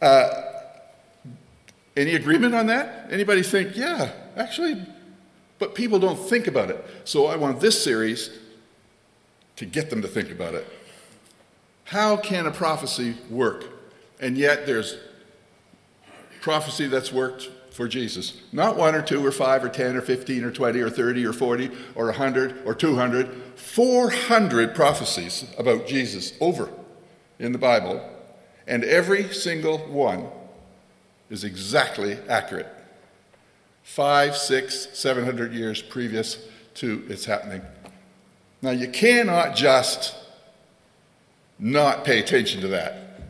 I? 0.00 0.04
uh, 0.06 0.42
any 1.96 2.14
agreement 2.14 2.54
on 2.54 2.66
that? 2.66 3.06
Anybody 3.10 3.42
think, 3.42 3.76
yeah, 3.76 4.10
actually, 4.36 4.82
but 5.58 5.74
people 5.74 5.98
don't 5.98 6.18
think 6.18 6.46
about 6.46 6.70
it. 6.70 6.84
So 7.04 7.26
I 7.26 7.36
want 7.36 7.60
this 7.60 7.82
series 7.82 8.30
to 9.56 9.66
get 9.66 9.90
them 9.90 10.02
to 10.02 10.08
think 10.08 10.30
about 10.30 10.54
it. 10.54 10.66
How 11.84 12.16
can 12.16 12.46
a 12.46 12.50
prophecy 12.50 13.16
work? 13.28 13.66
And 14.20 14.36
yet 14.36 14.66
there's 14.66 14.96
prophecy 16.40 16.86
that's 16.86 17.12
worked 17.12 17.50
for 17.70 17.88
Jesus. 17.88 18.40
Not 18.52 18.76
one 18.76 18.94
or 18.94 19.02
two 19.02 19.24
or 19.24 19.32
five 19.32 19.64
or 19.64 19.68
10 19.68 19.96
or 19.96 20.00
15 20.00 20.44
or 20.44 20.50
20 20.50 20.80
or 20.80 20.90
30 20.90 21.24
or 21.26 21.32
40 21.32 21.70
or 21.94 22.06
100 22.06 22.62
or 22.66 22.74
200. 22.74 23.28
400 23.56 24.74
prophecies 24.74 25.44
about 25.58 25.86
Jesus 25.86 26.32
over 26.40 26.70
in 27.38 27.52
the 27.52 27.58
Bible. 27.58 28.04
And 28.66 28.84
every 28.84 29.32
single 29.32 29.78
one 29.78 30.28
is 31.30 31.44
exactly 31.44 32.18
accurate. 32.28 32.68
Five, 33.82 34.36
six, 34.36 34.88
seven 34.92 35.24
hundred 35.24 35.52
years 35.52 35.80
previous 35.80 36.38
to 36.74 37.02
its 37.08 37.24
happening. 37.24 37.62
Now, 38.62 38.70
you 38.70 38.88
cannot 38.88 39.56
just 39.56 40.14
not 41.58 42.04
pay 42.04 42.20
attention 42.20 42.60
to 42.60 42.68
that. 42.68 43.20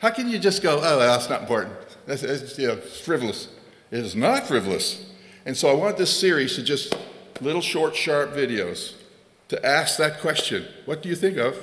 How 0.00 0.10
can 0.10 0.28
you 0.28 0.38
just 0.38 0.62
go, 0.62 0.80
oh, 0.82 0.98
that's 0.98 1.30
not 1.30 1.40
important? 1.40 1.74
That's, 2.06 2.22
that's 2.22 3.00
frivolous. 3.00 3.48
It 3.90 4.00
is 4.00 4.14
not 4.16 4.46
frivolous. 4.46 5.10
And 5.46 5.56
so 5.56 5.70
I 5.70 5.74
want 5.74 5.96
this 5.96 6.18
series 6.18 6.56
to 6.56 6.62
just 6.62 6.96
little 7.40 7.60
short, 7.60 7.96
sharp 7.96 8.32
videos 8.32 8.94
to 9.48 9.64
ask 9.64 9.98
that 9.98 10.20
question 10.20 10.66
What 10.84 11.02
do 11.02 11.08
you 11.08 11.16
think 11.16 11.36
of 11.36 11.56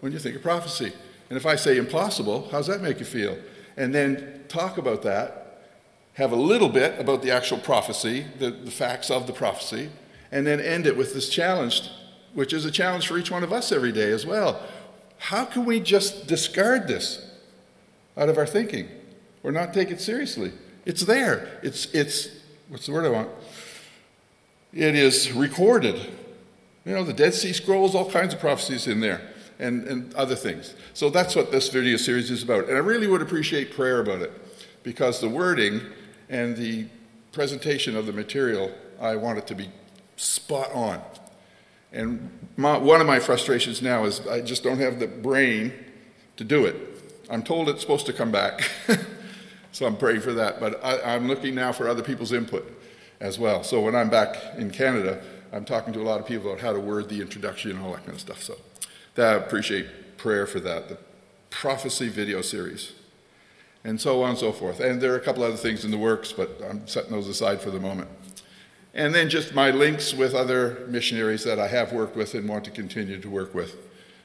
when 0.00 0.12
you 0.12 0.18
think 0.18 0.36
of 0.36 0.42
prophecy? 0.42 0.92
And 1.28 1.36
if 1.36 1.46
I 1.46 1.56
say 1.56 1.76
impossible, 1.76 2.48
how 2.50 2.58
does 2.58 2.66
that 2.68 2.80
make 2.80 2.98
you 2.98 3.04
feel? 3.04 3.38
And 3.76 3.94
then 3.94 4.44
talk 4.48 4.78
about 4.78 5.02
that, 5.02 5.62
have 6.14 6.32
a 6.32 6.36
little 6.36 6.68
bit 6.68 6.98
about 6.98 7.22
the 7.22 7.30
actual 7.30 7.58
prophecy, 7.58 8.26
the, 8.38 8.50
the 8.50 8.70
facts 8.70 9.10
of 9.10 9.26
the 9.26 9.32
prophecy, 9.32 9.90
and 10.32 10.46
then 10.46 10.58
end 10.58 10.86
it 10.86 10.96
with 10.96 11.14
this 11.14 11.28
challenge, 11.28 11.90
which 12.32 12.52
is 12.52 12.64
a 12.64 12.70
challenge 12.70 13.06
for 13.06 13.18
each 13.18 13.30
one 13.30 13.44
of 13.44 13.52
us 13.52 13.70
every 13.70 13.92
day 13.92 14.10
as 14.10 14.24
well. 14.24 14.60
How 15.18 15.44
can 15.44 15.64
we 15.64 15.80
just 15.80 16.26
discard 16.26 16.88
this 16.88 17.30
out 18.16 18.28
of 18.28 18.38
our 18.38 18.46
thinking 18.46 18.88
or 19.48 19.52
not 19.52 19.72
take 19.72 19.90
it 19.90 19.98
seriously? 19.98 20.52
It's 20.84 21.00
there. 21.06 21.58
It's, 21.62 21.86
it's 21.94 22.28
what's 22.68 22.84
the 22.84 22.92
word 22.92 23.06
I 23.06 23.08
want? 23.08 23.30
It 24.74 24.94
is 24.94 25.32
recorded. 25.32 25.96
You 26.84 26.94
know, 26.94 27.02
the 27.02 27.14
Dead 27.14 27.32
Sea 27.32 27.54
Scrolls, 27.54 27.94
all 27.94 28.10
kinds 28.10 28.34
of 28.34 28.40
prophecies 28.40 28.86
in 28.86 29.00
there 29.00 29.22
and, 29.58 29.84
and 29.88 30.14
other 30.14 30.34
things. 30.34 30.74
So 30.92 31.08
that's 31.08 31.34
what 31.34 31.50
this 31.50 31.70
video 31.70 31.96
series 31.96 32.30
is 32.30 32.42
about. 32.42 32.68
And 32.68 32.76
I 32.76 32.80
really 32.80 33.06
would 33.06 33.22
appreciate 33.22 33.72
prayer 33.72 34.00
about 34.00 34.20
it 34.20 34.32
because 34.82 35.18
the 35.18 35.30
wording 35.30 35.80
and 36.28 36.54
the 36.54 36.84
presentation 37.32 37.96
of 37.96 38.04
the 38.04 38.12
material 38.12 38.70
I 39.00 39.16
want 39.16 39.38
it 39.38 39.46
to 39.46 39.54
be 39.54 39.70
spot 40.16 40.70
on. 40.72 41.00
And 41.90 42.30
my, 42.58 42.76
one 42.76 43.00
of 43.00 43.06
my 43.06 43.18
frustrations 43.18 43.80
now 43.80 44.04
is 44.04 44.26
I 44.26 44.42
just 44.42 44.62
don't 44.62 44.78
have 44.78 44.98
the 44.98 45.06
brain 45.06 45.72
to 46.36 46.44
do 46.44 46.66
it. 46.66 46.76
I'm 47.30 47.42
told 47.42 47.70
it's 47.70 47.80
supposed 47.80 48.06
to 48.06 48.12
come 48.12 48.30
back, 48.30 48.70
so 49.78 49.86
I'm 49.86 49.96
praying 49.96 50.22
for 50.22 50.32
that. 50.32 50.58
But 50.58 50.84
I, 50.84 51.14
I'm 51.14 51.28
looking 51.28 51.54
now 51.54 51.70
for 51.70 51.88
other 51.88 52.02
people's 52.02 52.32
input 52.32 52.68
as 53.20 53.38
well. 53.38 53.62
So 53.62 53.80
when 53.80 53.94
I'm 53.94 54.10
back 54.10 54.36
in 54.56 54.72
Canada, 54.72 55.22
I'm 55.52 55.64
talking 55.64 55.92
to 55.92 56.00
a 56.00 56.02
lot 56.02 56.18
of 56.18 56.26
people 56.26 56.50
about 56.50 56.60
how 56.60 56.72
to 56.72 56.80
word 56.80 57.08
the 57.08 57.20
introduction 57.20 57.70
and 57.70 57.80
all 57.80 57.92
that 57.92 58.04
kind 58.04 58.14
of 58.14 58.20
stuff. 58.20 58.42
So 58.42 58.56
that, 59.14 59.34
I 59.34 59.36
appreciate 59.36 60.16
prayer 60.16 60.48
for 60.48 60.58
that. 60.58 60.88
The 60.88 60.98
prophecy 61.50 62.08
video 62.08 62.42
series, 62.42 62.90
and 63.84 64.00
so 64.00 64.24
on 64.24 64.30
and 64.30 64.38
so 64.38 64.50
forth. 64.50 64.80
And 64.80 65.00
there 65.00 65.12
are 65.12 65.16
a 65.16 65.20
couple 65.20 65.44
other 65.44 65.56
things 65.56 65.84
in 65.84 65.92
the 65.92 65.96
works, 65.96 66.32
but 66.32 66.60
I'm 66.68 66.84
setting 66.88 67.12
those 67.12 67.28
aside 67.28 67.60
for 67.60 67.70
the 67.70 67.78
moment. 67.78 68.08
And 68.94 69.14
then 69.14 69.30
just 69.30 69.54
my 69.54 69.70
links 69.70 70.12
with 70.12 70.34
other 70.34 70.84
missionaries 70.88 71.44
that 71.44 71.60
I 71.60 71.68
have 71.68 71.92
worked 71.92 72.16
with 72.16 72.34
and 72.34 72.48
want 72.48 72.64
to 72.64 72.72
continue 72.72 73.20
to 73.20 73.30
work 73.30 73.54
with, 73.54 73.76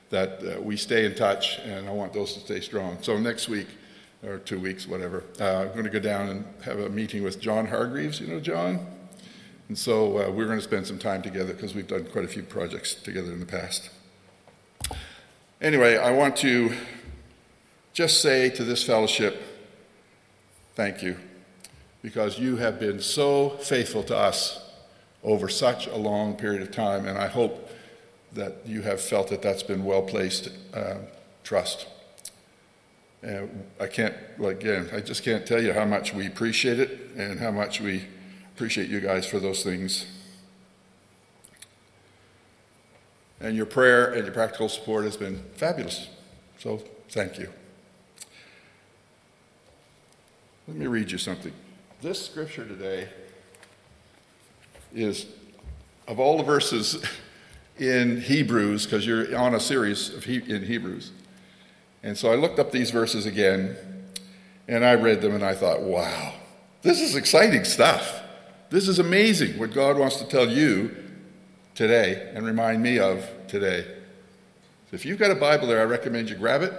that 0.09 0.41
uh, 0.43 0.59
we 0.59 0.77
stay 0.77 1.05
in 1.05 1.13
touch, 1.13 1.59
and 1.59 1.87
I 1.87 1.91
want 1.91 2.11
those 2.11 2.33
to 2.33 2.39
stay 2.39 2.59
strong. 2.59 2.97
So 3.01 3.19
next 3.19 3.47
week, 3.47 3.67
or 4.25 4.37
two 4.39 4.59
weeks, 4.59 4.87
whatever, 4.87 5.23
uh, 5.39 5.61
I'm 5.61 5.71
going 5.73 5.83
to 5.83 5.89
go 5.89 5.99
down 5.99 6.29
and 6.29 6.45
have 6.63 6.79
a 6.79 6.89
meeting 6.89 7.23
with 7.23 7.39
John 7.39 7.67
Hargreaves. 7.67 8.19
You 8.19 8.27
know 8.27 8.39
John? 8.39 8.85
And 9.67 9.77
so 9.77 10.17
uh, 10.17 10.29
we're 10.29 10.45
going 10.45 10.59
to 10.59 10.63
spend 10.63 10.87
some 10.87 10.99
time 10.99 11.21
together 11.21 11.53
because 11.53 11.73
we've 11.73 11.87
done 11.87 12.05
quite 12.05 12.25
a 12.25 12.27
few 12.27 12.43
projects 12.43 12.93
together 12.93 13.31
in 13.31 13.39
the 13.39 13.45
past. 13.45 13.89
Anyway, 15.61 15.97
I 15.97 16.11
want 16.11 16.35
to 16.37 16.73
just 17.93 18.21
say 18.21 18.49
to 18.49 18.63
this 18.63 18.83
fellowship, 18.83 19.41
thank 20.75 21.01
you, 21.01 21.17
because 22.01 22.37
you 22.37 22.57
have 22.57 22.79
been 22.79 22.99
so 22.99 23.51
faithful 23.61 24.03
to 24.03 24.17
us 24.17 24.59
over 25.23 25.47
such 25.47 25.87
a 25.87 25.95
long 25.95 26.35
period 26.35 26.61
of 26.61 26.71
time, 26.71 27.05
and 27.05 27.17
I 27.17 27.27
hope 27.27 27.69
that 28.33 28.57
you 28.65 28.81
have 28.81 28.99
felt 28.99 29.29
that 29.29 29.41
that's 29.41 29.63
been 29.63 29.85
well 29.85 30.01
placed 30.01 30.49
uh, 30.73 30.95
trust. 31.43 31.87
And 33.23 33.65
I 33.79 33.87
can't, 33.87 34.13
again, 34.43 34.89
I 34.93 34.99
just 34.99 35.23
can't 35.23 35.45
tell 35.45 35.63
you 35.63 35.71
how 35.71 35.85
much 35.85 36.13
we 36.13 36.27
appreciate 36.27 36.77
it 36.77 36.99
and 37.15 37.39
how 37.39 37.51
much 37.51 37.79
we 37.79 38.03
appreciate 38.53 38.89
you 38.89 38.99
guys 38.99 39.25
for 39.25 39.39
those 39.39 39.63
things. 39.63 40.07
And 43.39 43.55
your 43.55 43.65
prayer 43.65 44.11
and 44.11 44.25
your 44.25 44.33
practical 44.33 44.67
support 44.67 45.05
has 45.05 45.15
been 45.15 45.41
fabulous. 45.55 46.09
So 46.59 46.81
thank 47.09 47.39
you. 47.39 47.49
Let 50.67 50.75
me 50.75 50.87
read 50.87 51.09
you 51.09 51.17
something. 51.17 51.53
This 52.01 52.25
scripture 52.25 52.65
today 52.65 53.07
is, 54.93 55.27
of 56.09 56.19
all 56.19 56.37
the 56.37 56.43
verses 56.43 57.01
in 57.79 58.19
Hebrews, 58.19 58.85
because 58.85 59.07
you're 59.07 59.35
on 59.37 59.55
a 59.55 59.59
series 59.61 60.13
of 60.13 60.25
he, 60.25 60.37
in 60.37 60.63
Hebrews. 60.63 61.11
And 62.03 62.17
so 62.17 62.31
I 62.31 62.35
looked 62.35 62.59
up 62.59 62.71
these 62.71 62.91
verses 62.91 63.25
again, 63.25 63.77
and 64.67 64.83
I 64.83 64.95
read 64.95 65.21
them, 65.21 65.33
and 65.33 65.43
I 65.43 65.55
thought, 65.55 65.81
wow, 65.81 66.33
this 66.81 66.99
is 66.99 67.15
exciting 67.15 67.63
stuff. 67.63 68.21
This 68.69 68.87
is 68.87 68.99
amazing 68.99 69.57
what 69.57 69.73
God 69.73 69.97
wants 69.97 70.17
to 70.17 70.27
tell 70.27 70.49
you 70.49 70.95
today 71.75 72.31
and 72.35 72.45
remind 72.45 72.83
me 72.83 72.99
of 72.99 73.25
today. 73.47 73.83
So 74.89 74.95
if 74.95 75.05
you've 75.05 75.19
got 75.19 75.31
a 75.31 75.35
Bible 75.35 75.67
there, 75.67 75.79
I 75.79 75.85
recommend 75.85 76.29
you 76.29 76.35
grab 76.35 76.61
it 76.61 76.73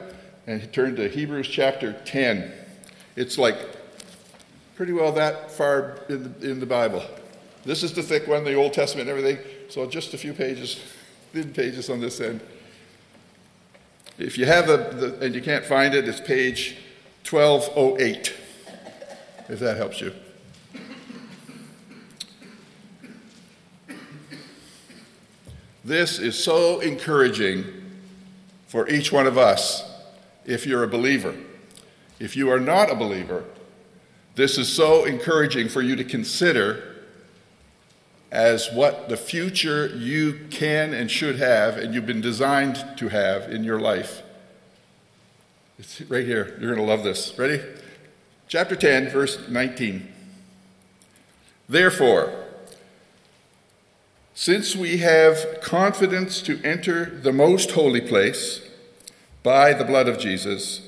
and 0.46 0.70
turn 0.72 0.94
to 0.96 1.08
Hebrews 1.08 1.48
chapter 1.48 1.94
10. 2.04 2.52
It's 3.16 3.38
like 3.38 3.56
pretty 4.76 4.92
well 4.92 5.12
that 5.12 5.50
far 5.50 6.00
in 6.08 6.34
the, 6.38 6.50
in 6.50 6.60
the 6.60 6.66
Bible. 6.66 7.02
This 7.64 7.82
is 7.82 7.92
the 7.94 8.02
thick 8.02 8.28
one, 8.28 8.44
the 8.44 8.54
Old 8.54 8.74
Testament 8.74 9.08
and 9.08 9.18
everything, 9.18 9.44
so 9.70 9.86
just 9.86 10.12
a 10.12 10.18
few 10.18 10.34
pages, 10.34 10.80
thin 11.32 11.52
pages 11.54 11.88
on 11.88 12.00
this 12.00 12.20
end. 12.20 12.40
If 14.18 14.38
you 14.38 14.46
have 14.46 14.68
a, 14.68 14.76
the, 14.76 15.18
and 15.24 15.34
you 15.34 15.42
can't 15.42 15.64
find 15.64 15.92
it, 15.92 16.08
it's 16.08 16.20
page 16.20 16.76
1208, 17.28 18.32
if 19.48 19.58
that 19.58 19.76
helps 19.76 20.00
you. 20.00 20.12
This 25.84 26.18
is 26.18 26.42
so 26.42 26.80
encouraging 26.80 27.64
for 28.68 28.88
each 28.88 29.12
one 29.12 29.26
of 29.26 29.36
us 29.36 29.84
if 30.46 30.66
you're 30.66 30.82
a 30.82 30.88
believer. 30.88 31.34
If 32.20 32.36
you 32.36 32.50
are 32.50 32.60
not 32.60 32.90
a 32.90 32.94
believer, 32.94 33.44
this 34.34 34.56
is 34.58 34.72
so 34.72 35.04
encouraging 35.04 35.68
for 35.68 35.82
you 35.82 35.96
to 35.96 36.04
consider 36.04 36.93
as 38.34 38.70
what 38.72 39.08
the 39.08 39.16
future 39.16 39.86
you 39.86 40.40
can 40.50 40.92
and 40.92 41.08
should 41.08 41.36
have 41.38 41.76
and 41.76 41.94
you've 41.94 42.04
been 42.04 42.20
designed 42.20 42.84
to 42.96 43.08
have 43.08 43.50
in 43.50 43.62
your 43.62 43.78
life. 43.78 44.22
It's 45.78 46.00
right 46.02 46.26
here. 46.26 46.56
You're 46.60 46.74
going 46.74 46.84
to 46.84 46.92
love 46.92 47.04
this. 47.04 47.38
Ready? 47.38 47.62
Chapter 48.48 48.74
10, 48.74 49.08
verse 49.10 49.48
19. 49.48 50.12
Therefore, 51.68 52.44
since 54.34 54.74
we 54.74 54.98
have 54.98 55.60
confidence 55.62 56.42
to 56.42 56.60
enter 56.64 57.04
the 57.04 57.32
most 57.32 57.70
holy 57.70 58.00
place 58.00 58.60
by 59.44 59.72
the 59.72 59.84
blood 59.84 60.08
of 60.08 60.18
Jesus, 60.18 60.80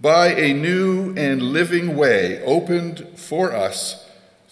by 0.00 0.34
a 0.34 0.52
new 0.52 1.14
and 1.16 1.40
living 1.40 1.96
way 1.96 2.42
opened 2.42 3.06
for 3.14 3.52
us 3.52 4.03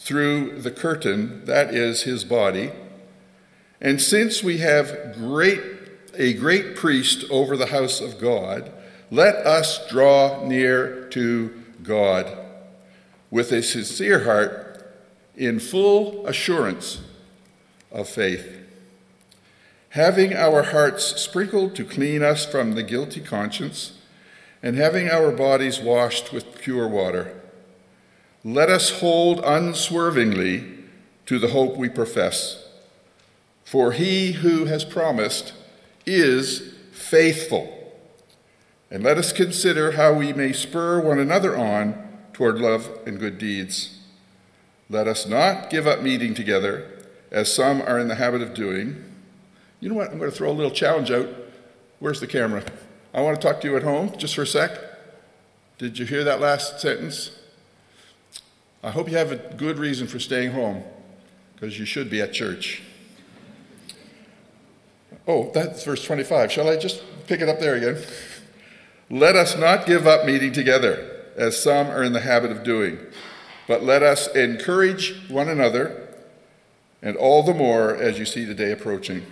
through 0.02 0.60
the 0.60 0.70
curtain 0.70 1.44
that 1.44 1.72
is 1.72 2.02
his 2.02 2.24
body, 2.24 2.72
and 3.80 4.00
since 4.00 4.42
we 4.42 4.58
have 4.58 5.14
great 5.14 5.60
a 6.14 6.34
great 6.34 6.76
priest 6.76 7.24
over 7.30 7.56
the 7.56 7.66
house 7.66 8.00
of 8.00 8.20
God, 8.20 8.70
let 9.10 9.34
us 9.36 9.86
draw 9.88 10.44
near 10.44 11.08
to 11.08 11.62
God 11.82 12.36
with 13.30 13.50
a 13.52 13.62
sincere 13.62 14.24
heart 14.24 14.94
in 15.36 15.58
full 15.58 16.26
assurance 16.26 17.00
of 17.90 18.08
faith. 18.08 18.58
Having 19.90 20.34
our 20.34 20.64
hearts 20.64 21.20
sprinkled 21.20 21.74
to 21.76 21.84
clean 21.84 22.22
us 22.22 22.44
from 22.44 22.72
the 22.72 22.82
guilty 22.82 23.20
conscience, 23.20 23.98
and 24.62 24.76
having 24.76 25.08
our 25.08 25.30
bodies 25.30 25.80
washed 25.80 26.32
with 26.32 26.60
pure 26.60 26.88
water, 26.88 27.41
let 28.44 28.68
us 28.68 29.00
hold 29.00 29.40
unswervingly 29.44 30.68
to 31.26 31.38
the 31.38 31.48
hope 31.48 31.76
we 31.76 31.88
profess. 31.88 32.68
For 33.64 33.92
he 33.92 34.32
who 34.32 34.64
has 34.64 34.84
promised 34.84 35.54
is 36.04 36.74
faithful. 36.90 37.78
And 38.90 39.02
let 39.02 39.16
us 39.16 39.32
consider 39.32 39.92
how 39.92 40.12
we 40.12 40.32
may 40.32 40.52
spur 40.52 41.00
one 41.00 41.18
another 41.18 41.56
on 41.56 41.94
toward 42.32 42.58
love 42.58 42.90
and 43.06 43.18
good 43.18 43.38
deeds. 43.38 44.00
Let 44.90 45.06
us 45.06 45.26
not 45.26 45.70
give 45.70 45.86
up 45.86 46.02
meeting 46.02 46.34
together 46.34 46.90
as 47.30 47.52
some 47.52 47.80
are 47.82 47.98
in 47.98 48.08
the 48.08 48.16
habit 48.16 48.42
of 48.42 48.52
doing. 48.52 49.02
You 49.80 49.88
know 49.88 49.94
what? 49.94 50.10
I'm 50.10 50.18
going 50.18 50.30
to 50.30 50.36
throw 50.36 50.50
a 50.50 50.52
little 50.52 50.70
challenge 50.70 51.10
out. 51.10 51.28
Where's 52.00 52.20
the 52.20 52.26
camera? 52.26 52.64
I 53.14 53.22
want 53.22 53.40
to 53.40 53.46
talk 53.46 53.60
to 53.62 53.68
you 53.68 53.76
at 53.76 53.82
home 53.84 54.12
just 54.18 54.34
for 54.34 54.42
a 54.42 54.46
sec. 54.46 54.78
Did 55.78 55.98
you 55.98 56.04
hear 56.04 56.24
that 56.24 56.40
last 56.40 56.80
sentence? 56.80 57.30
I 58.82 58.90
hope 58.90 59.08
you 59.08 59.16
have 59.16 59.30
a 59.30 59.36
good 59.36 59.78
reason 59.78 60.06
for 60.06 60.18
staying 60.18 60.52
home 60.52 60.82
because 61.54 61.78
you 61.78 61.84
should 61.84 62.10
be 62.10 62.20
at 62.20 62.32
church. 62.32 62.82
Oh, 65.28 65.52
that's 65.54 65.84
verse 65.84 66.04
25. 66.04 66.50
Shall 66.50 66.68
I 66.68 66.76
just 66.76 67.02
pick 67.28 67.40
it 67.40 67.48
up 67.48 67.60
there 67.60 67.76
again? 67.76 68.02
Let 69.08 69.36
us 69.36 69.56
not 69.56 69.86
give 69.86 70.06
up 70.06 70.26
meeting 70.26 70.52
together, 70.52 71.26
as 71.36 71.62
some 71.62 71.86
are 71.88 72.02
in 72.02 72.12
the 72.12 72.20
habit 72.20 72.50
of 72.50 72.64
doing, 72.64 72.98
but 73.68 73.84
let 73.84 74.02
us 74.02 74.26
encourage 74.34 75.28
one 75.28 75.48
another 75.48 76.08
and 77.02 77.16
all 77.16 77.42
the 77.42 77.54
more 77.54 77.94
as 77.94 78.18
you 78.18 78.24
see 78.24 78.44
the 78.44 78.54
day 78.54 78.72
approaching. 78.72 79.24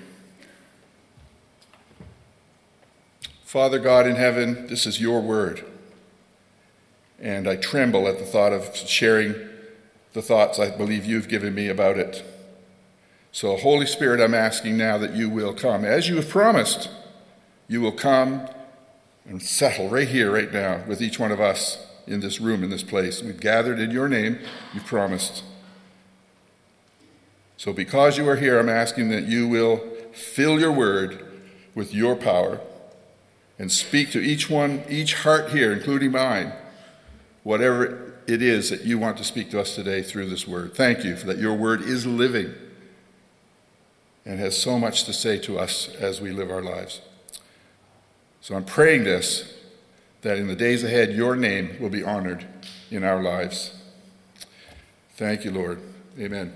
Father 3.43 3.81
God 3.81 4.07
in 4.07 4.15
heaven, 4.15 4.69
this 4.69 4.87
is 4.87 5.01
your 5.01 5.21
word. 5.21 5.65
And 7.21 7.47
I 7.47 7.57
tremble 7.57 8.09
at 8.09 8.19
the 8.19 8.25
thought 8.25 8.53
of 8.53 8.75
sharing 8.75 9.35
the 10.13 10.23
thoughts 10.23 10.59
I 10.59 10.71
believe 10.71 11.05
you've 11.05 11.29
given 11.29 11.55
me 11.55 11.69
about 11.69 11.99
it. 11.99 12.25
So, 13.33 13.57
Holy 13.57 13.87
Spirit, 13.87 14.21
I'm 14.21 14.35
asking 14.35 14.77
now 14.77 14.99
that 14.99 15.15
you 15.15 15.31
will 15.31 15.55
come. 15.55 15.85
As 15.85 16.09
you 16.09 16.17
have 16.17 16.29
promised, 16.29 16.91
you 17.69 17.81
will 17.81 17.93
come 17.93 18.49
and 19.25 19.41
settle 19.41 19.89
right 19.89 20.09
here, 20.09 20.33
right 20.33 20.53
now, 20.53 20.83
with 20.89 21.01
each 21.01 21.19
one 21.21 21.31
of 21.31 21.41
us 21.41 21.87
in 22.07 22.21
this 22.21 22.41
room, 22.41 22.65
in 22.65 22.71
this 22.71 22.83
place. 22.83 23.23
We've 23.23 23.39
gathered 23.39 23.79
in 23.79 23.93
your 23.93 24.09
name, 24.09 24.41
you 24.75 24.81
promised. 24.81 25.45
So, 27.57 27.73
because 27.73 28.19
you 28.19 28.29
are 28.29 28.37
here, 28.37 28.59
I'm 28.59 28.69
asking 28.69 29.11
that 29.11 29.25
you 29.25 29.47
will 29.47 29.79
fill 30.13 30.59
your 30.59 30.73
word 30.73 31.25
with 31.75 31.95
your 31.95 32.17
power 32.17 32.61
and 33.59 33.71
speak 33.71 34.11
to 34.13 34.19
each 34.19 34.51
one, 34.51 34.83
each 34.89 35.15
heart 35.23 35.51
here, 35.51 35.73
including 35.73 36.13
mine, 36.13 36.53
whatever 37.43 38.21
it 38.27 38.43
is 38.43 38.71
that 38.71 38.83
you 38.83 38.99
want 38.99 39.17
to 39.17 39.25
speak 39.25 39.51
to 39.51 39.61
us 39.61 39.75
today 39.75 40.03
through 40.03 40.29
this 40.29 40.47
word. 40.47 40.75
Thank 40.75 41.05
you 41.05 41.17
for 41.17 41.27
that 41.27 41.39
your 41.39 41.55
word 41.55 41.83
is 41.83 42.07
living 42.07 42.55
and 44.25 44.39
has 44.39 44.61
so 44.61 44.79
much 44.79 45.05
to 45.05 45.13
say 45.13 45.39
to 45.39 45.59
us 45.59 45.89
as 45.97 46.21
we 46.21 46.31
live 46.31 46.51
our 46.51 46.63
lives. 46.63 47.01
So 48.41 48.55
I'm 48.55 48.65
praying 48.65 49.05
this 49.05 49.55
that 50.23 50.37
in 50.37 50.49
the 50.49 50.57
days 50.57 50.85
ahead, 50.85 51.13
your 51.13 51.35
name 51.35 51.77
will 51.81 51.89
be 51.89 52.03
honored 52.03 52.47
in 52.91 53.05
our 53.05 53.23
lives. 53.23 53.75
Thank 55.17 55.45
you, 55.45 55.51
Lord. 55.51 55.81
Amen. 56.19 56.55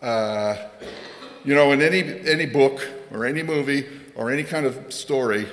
Uh, 0.00 0.56
you 1.44 1.54
know, 1.54 1.72
in 1.72 1.82
any, 1.82 2.02
any 2.26 2.46
book 2.46 2.86
or 3.12 3.26
any 3.26 3.42
movie 3.42 3.86
or 4.14 4.30
any 4.30 4.42
kind 4.42 4.64
of 4.64 4.92
story, 4.92 5.46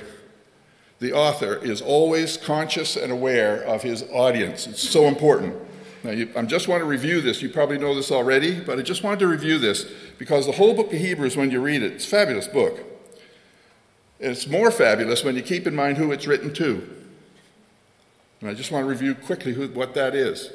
the 1.01 1.13
author 1.13 1.55
is 1.57 1.81
always 1.81 2.37
conscious 2.37 2.95
and 2.95 3.11
aware 3.11 3.63
of 3.63 3.81
his 3.81 4.03
audience. 4.13 4.67
It's 4.67 4.87
so 4.87 5.07
important. 5.07 5.55
Now, 6.03 6.11
you, 6.11 6.29
I 6.35 6.43
just 6.43 6.67
want 6.67 6.81
to 6.81 6.85
review 6.85 7.21
this. 7.21 7.41
You 7.41 7.49
probably 7.49 7.79
know 7.79 7.95
this 7.95 8.11
already, 8.11 8.59
but 8.59 8.77
I 8.77 8.83
just 8.83 9.03
wanted 9.03 9.19
to 9.19 9.27
review 9.27 9.57
this 9.57 9.85
because 10.19 10.45
the 10.45 10.51
whole 10.51 10.75
book 10.75 10.93
of 10.93 10.99
Hebrews, 10.99 11.35
when 11.35 11.49
you 11.49 11.59
read 11.59 11.81
it, 11.81 11.93
it's 11.93 12.05
a 12.05 12.09
fabulous 12.09 12.47
book. 12.47 12.83
It's 14.19 14.45
more 14.45 14.69
fabulous 14.69 15.23
when 15.23 15.35
you 15.35 15.41
keep 15.41 15.65
in 15.65 15.75
mind 15.75 15.97
who 15.97 16.11
it's 16.11 16.27
written 16.27 16.53
to. 16.53 16.87
And 18.39 18.49
I 18.51 18.53
just 18.53 18.71
want 18.71 18.85
to 18.85 18.89
review 18.89 19.15
quickly 19.15 19.53
who, 19.53 19.67
what 19.69 19.95
that 19.95 20.13
is. 20.13 20.51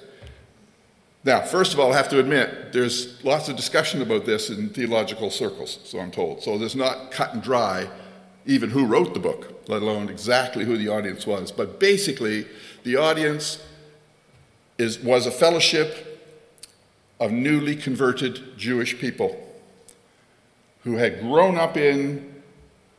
Now, 1.24 1.40
first 1.40 1.74
of 1.74 1.80
all, 1.80 1.92
I 1.92 1.96
have 1.96 2.08
to 2.10 2.20
admit, 2.20 2.72
there's 2.72 3.22
lots 3.24 3.48
of 3.48 3.56
discussion 3.56 4.00
about 4.00 4.26
this 4.26 4.48
in 4.48 4.68
theological 4.68 5.28
circles, 5.30 5.80
so 5.82 5.98
I'm 5.98 6.12
told. 6.12 6.44
So 6.44 6.56
there's 6.56 6.76
not 6.76 7.10
cut 7.10 7.34
and 7.34 7.42
dry 7.42 7.88
even 8.46 8.70
who 8.70 8.86
wrote 8.86 9.12
the 9.12 9.18
book, 9.18 9.55
let 9.68 9.82
alone 9.82 10.08
exactly 10.08 10.64
who 10.64 10.76
the 10.76 10.88
audience 10.88 11.26
was. 11.26 11.50
But 11.52 11.80
basically, 11.80 12.46
the 12.84 12.96
audience 12.96 13.58
is, 14.78 14.98
was 14.98 15.26
a 15.26 15.30
fellowship 15.30 16.28
of 17.18 17.32
newly 17.32 17.76
converted 17.76 18.56
Jewish 18.58 18.98
people 18.98 19.42
who 20.84 20.96
had 20.96 21.20
grown 21.20 21.56
up 21.56 21.76
in 21.76 22.42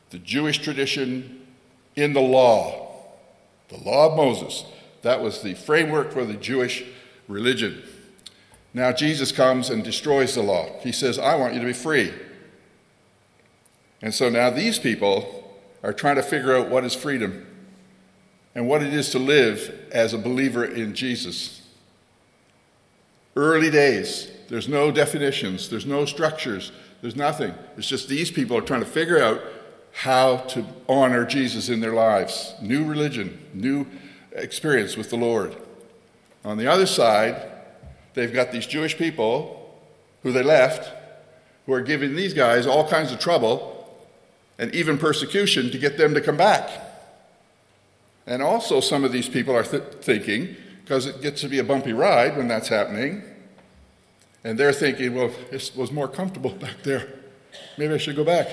the 0.10 0.18
Jewish 0.18 0.60
tradition 0.60 1.48
in 1.96 2.14
the 2.14 2.22
law, 2.22 2.96
the 3.70 3.78
law 3.78 4.10
of 4.10 4.18
Moses. 4.18 4.66
That 5.04 5.22
was 5.22 5.42
the 5.42 5.54
framework 5.54 6.12
for 6.12 6.26
the 6.26 6.34
Jewish 6.34 6.84
religion. 7.28 7.84
Now 8.74 8.92
Jesus 8.92 9.32
comes 9.32 9.70
and 9.70 9.84
destroys 9.84 10.36
the 10.36 10.42
law. 10.42 10.70
He 10.82 10.92
says, 10.92 11.18
I 11.18 11.36
want 11.36 11.54
you 11.54 11.60
to 11.62 11.66
be 11.66 11.74
free. 11.74 12.14
And 14.02 14.14
so 14.14 14.30
now 14.30 14.50
these 14.50 14.78
people 14.80 15.37
are 15.84 15.94
trying 15.94 16.16
to 16.16 16.24
figure 16.24 16.56
out 16.56 16.70
what 16.70 16.84
is 16.84 16.96
freedom 16.96 17.46
and 18.56 18.68
what 18.68 18.82
it 18.82 18.94
is 18.94 19.10
to 19.12 19.20
live 19.20 19.88
as 19.92 20.14
a 20.14 20.18
believer 20.18 20.66
in 20.66 20.96
Jesus. 20.96 21.62
Early 23.36 23.70
days, 23.70 24.32
there's 24.50 24.68
no 24.68 24.92
definitions, 24.92 25.70
there's 25.70 25.86
no 25.86 26.06
structures, 26.06 26.72
there's 27.02 27.16
nothing. 27.16 27.54
It's 27.78 27.88
just 27.88 28.10
these 28.10 28.32
people 28.32 28.58
are 28.58 28.62
trying 28.62 28.80
to 28.80 28.88
figure 28.88 29.22
out 29.22 29.42
how 29.92 30.38
to 30.38 30.66
honor 30.90 31.26
Jesus 31.26 31.70
in 31.70 31.80
their 31.80 31.94
lives. 31.94 32.56
New 32.62 32.86
religion, 32.86 33.40
new 33.54 33.86
experience 34.32 34.98
with 34.98 35.10
the 35.10 35.18
Lord. 35.18 35.56
On 36.44 36.58
the 36.58 36.68
other 36.68 36.86
side, 36.86 37.52
they've 38.14 38.34
got 38.34 38.52
these 38.52 38.66
Jewish 38.66 38.98
people 38.98 39.76
who 40.24 40.32
they 40.32 40.44
left 40.44 40.92
who 41.66 41.74
are 41.74 41.82
giving 41.82 42.16
these 42.16 42.34
guys 42.34 42.66
all 42.66 42.88
kinds 42.88 43.12
of 43.12 43.20
trouble 43.20 43.77
and 44.60 44.74
even 44.74 44.98
persecution 44.98 45.72
to 45.72 45.78
get 45.78 45.98
them 45.98 46.14
to 46.14 46.22
come 46.22 46.38
back. 46.38 46.70
And 48.26 48.42
also, 48.42 48.82
some 48.82 49.04
of 49.04 49.12
these 49.12 49.30
people 49.30 49.56
are 49.56 49.64
th- 49.64 49.84
thinking, 50.02 50.56
because 50.84 51.06
it 51.06 51.22
gets 51.22 51.42
to 51.42 51.48
be 51.48 51.60
a 51.60 51.64
bumpy 51.64 51.94
ride 51.94 52.38
when 52.38 52.48
that's 52.48 52.68
happening, 52.68 53.24
and 54.44 54.58
they're 54.58 54.74
thinking, 54.74 55.16
well, 55.16 55.32
it 55.52 55.72
was 55.76 55.92
more 55.92 56.08
comfortable 56.08 56.50
back 56.66 56.84
there. 56.84 57.08
Maybe 57.78 57.94
I 57.94 57.98
should 57.98 58.16
go 58.16 58.24
back. 58.24 58.48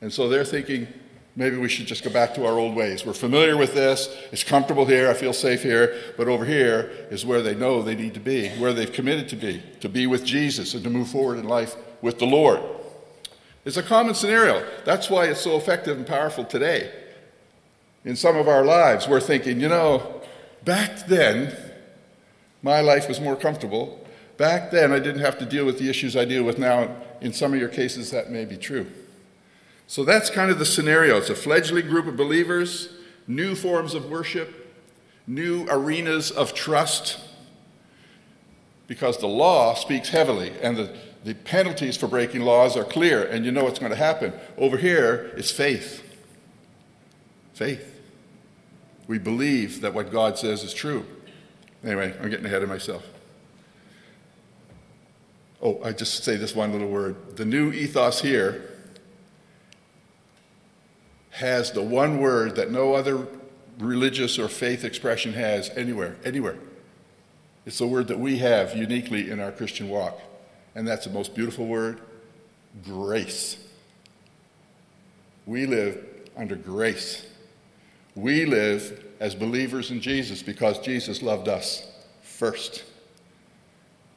And 0.00 0.12
so 0.12 0.28
they're 0.28 0.44
thinking, 0.44 0.88
maybe 1.34 1.56
we 1.56 1.68
should 1.68 1.86
just 1.86 2.04
go 2.04 2.10
back 2.10 2.34
to 2.34 2.46
our 2.46 2.58
old 2.58 2.74
ways. 2.74 3.04
We're 3.04 3.12
familiar 3.12 3.56
with 3.56 3.74
this. 3.74 4.08
It's 4.32 4.44
comfortable 4.44 4.84
here. 4.84 5.08
I 5.08 5.14
feel 5.14 5.32
safe 5.32 5.62
here. 5.62 5.96
But 6.16 6.28
over 6.28 6.44
here 6.44 6.90
is 7.10 7.24
where 7.24 7.42
they 7.42 7.54
know 7.54 7.82
they 7.82 7.94
need 7.94 8.14
to 8.14 8.20
be, 8.20 8.48
where 8.50 8.72
they've 8.72 8.92
committed 8.92 9.28
to 9.30 9.36
be, 9.36 9.62
to 9.80 9.88
be 9.88 10.06
with 10.06 10.24
Jesus 10.24 10.74
and 10.74 10.84
to 10.84 10.90
move 10.90 11.08
forward 11.08 11.38
in 11.38 11.46
life 11.46 11.76
with 12.02 12.18
the 12.18 12.26
Lord. 12.26 12.60
It's 13.66 13.76
a 13.76 13.82
common 13.82 14.14
scenario. 14.14 14.64
That's 14.84 15.10
why 15.10 15.24
it's 15.24 15.40
so 15.40 15.56
effective 15.56 15.96
and 15.96 16.06
powerful 16.06 16.44
today. 16.44 16.88
In 18.04 18.14
some 18.14 18.36
of 18.36 18.46
our 18.46 18.64
lives, 18.64 19.08
we're 19.08 19.20
thinking, 19.20 19.60
you 19.60 19.68
know, 19.68 20.22
back 20.64 21.08
then, 21.08 21.54
my 22.62 22.80
life 22.80 23.08
was 23.08 23.20
more 23.20 23.34
comfortable. 23.34 24.06
Back 24.36 24.70
then, 24.70 24.92
I 24.92 25.00
didn't 25.00 25.20
have 25.20 25.36
to 25.40 25.44
deal 25.44 25.66
with 25.66 25.80
the 25.80 25.90
issues 25.90 26.16
I 26.16 26.24
deal 26.24 26.44
with 26.44 26.58
now. 26.60 26.94
In 27.20 27.32
some 27.32 27.52
of 27.52 27.58
your 27.58 27.68
cases, 27.68 28.12
that 28.12 28.30
may 28.30 28.44
be 28.44 28.56
true. 28.56 28.86
So 29.88 30.04
that's 30.04 30.30
kind 30.30 30.52
of 30.52 30.60
the 30.60 30.64
scenario. 30.64 31.16
It's 31.16 31.30
a 31.30 31.34
fledgling 31.34 31.88
group 31.88 32.06
of 32.06 32.16
believers, 32.16 32.90
new 33.26 33.56
forms 33.56 33.94
of 33.94 34.08
worship, 34.08 34.76
new 35.26 35.66
arenas 35.68 36.30
of 36.30 36.54
trust, 36.54 37.18
because 38.86 39.18
the 39.18 39.26
law 39.26 39.74
speaks 39.74 40.10
heavily, 40.10 40.52
and 40.62 40.76
the 40.76 40.96
the 41.26 41.34
penalties 41.34 41.96
for 41.96 42.06
breaking 42.06 42.42
laws 42.42 42.76
are 42.76 42.84
clear, 42.84 43.24
and 43.24 43.44
you 43.44 43.50
know 43.50 43.64
what's 43.64 43.80
going 43.80 43.90
to 43.90 43.96
happen. 43.96 44.32
Over 44.56 44.76
here 44.76 45.32
is 45.36 45.50
faith. 45.50 46.04
Faith. 47.52 48.00
We 49.08 49.18
believe 49.18 49.80
that 49.80 49.92
what 49.92 50.12
God 50.12 50.38
says 50.38 50.62
is 50.62 50.72
true. 50.72 51.04
Anyway, 51.82 52.14
I'm 52.22 52.30
getting 52.30 52.46
ahead 52.46 52.62
of 52.62 52.68
myself. 52.68 53.04
Oh, 55.60 55.82
I 55.82 55.90
just 55.90 56.22
say 56.22 56.36
this 56.36 56.54
one 56.54 56.70
little 56.70 56.86
word. 56.88 57.36
The 57.36 57.44
new 57.44 57.72
ethos 57.72 58.20
here 58.20 58.78
has 61.30 61.72
the 61.72 61.82
one 61.82 62.20
word 62.20 62.54
that 62.54 62.70
no 62.70 62.94
other 62.94 63.26
religious 63.80 64.38
or 64.38 64.46
faith 64.46 64.84
expression 64.84 65.32
has 65.32 65.70
anywhere, 65.70 66.18
anywhere. 66.24 66.56
It's 67.64 67.78
the 67.78 67.88
word 67.88 68.06
that 68.06 68.20
we 68.20 68.38
have 68.38 68.76
uniquely 68.76 69.28
in 69.28 69.40
our 69.40 69.50
Christian 69.50 69.88
walk 69.88 70.20
and 70.76 70.86
that's 70.86 71.06
the 71.06 71.10
most 71.10 71.34
beautiful 71.34 71.66
word 71.66 72.00
grace. 72.84 73.56
We 75.46 75.64
live 75.64 76.04
under 76.36 76.54
grace. 76.54 77.26
We 78.14 78.44
live 78.44 79.02
as 79.18 79.34
believers 79.34 79.90
in 79.90 80.02
Jesus 80.02 80.42
because 80.42 80.78
Jesus 80.80 81.22
loved 81.22 81.48
us 81.48 81.90
first 82.20 82.84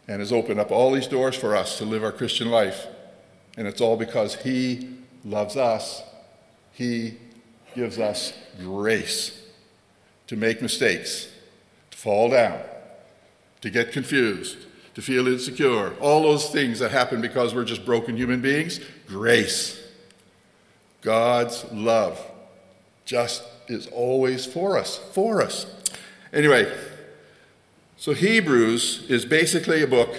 and 0.09 0.19
has 0.19 0.33
opened 0.33 0.59
up 0.59 0.69
all 0.69 0.91
these 0.91 1.07
doors 1.07 1.35
for 1.35 1.55
us 1.55 1.77
to 1.77 1.85
live 1.85 2.03
our 2.03 2.11
Christian 2.11 2.49
life. 2.49 2.87
And 3.55 3.65
it's 3.65 3.79
all 3.79 3.95
because 3.95 4.35
He 4.35 4.89
loves 5.23 5.55
us. 5.55 6.03
He 6.73 7.15
gives 7.73 7.99
us 7.99 8.33
grace 8.59 9.41
to 10.27 10.35
make 10.35 10.61
mistakes, 10.61 11.29
to 11.91 11.97
fall 11.97 12.29
down, 12.29 12.59
to 13.61 13.69
get 13.69 13.93
confused, 13.93 14.57
to 14.99 15.05
feel 15.05 15.29
insecure, 15.29 15.93
all 16.01 16.23
those 16.23 16.49
things 16.49 16.79
that 16.79 16.91
happen 16.91 17.21
because 17.21 17.55
we're 17.55 17.63
just 17.63 17.85
broken 17.85 18.17
human 18.17 18.41
beings. 18.41 18.81
Grace. 19.07 19.81
God's 20.99 21.63
love 21.71 22.19
just 23.05 23.41
is 23.69 23.87
always 23.87 24.45
for 24.45 24.77
us, 24.77 24.97
for 25.13 25.41
us. 25.41 25.73
Anyway, 26.33 26.69
so 27.95 28.13
Hebrews 28.13 29.05
is 29.07 29.23
basically 29.23 29.81
a 29.81 29.87
book 29.87 30.13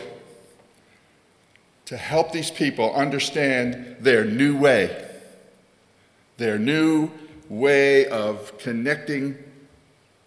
to 1.85 1.99
help 1.99 2.33
these 2.33 2.51
people 2.51 2.95
understand 2.95 3.97
their 4.01 4.25
new 4.25 4.57
way, 4.57 5.11
their 6.39 6.59
new 6.59 7.11
way 7.51 8.07
of 8.07 8.57
connecting 8.57 9.37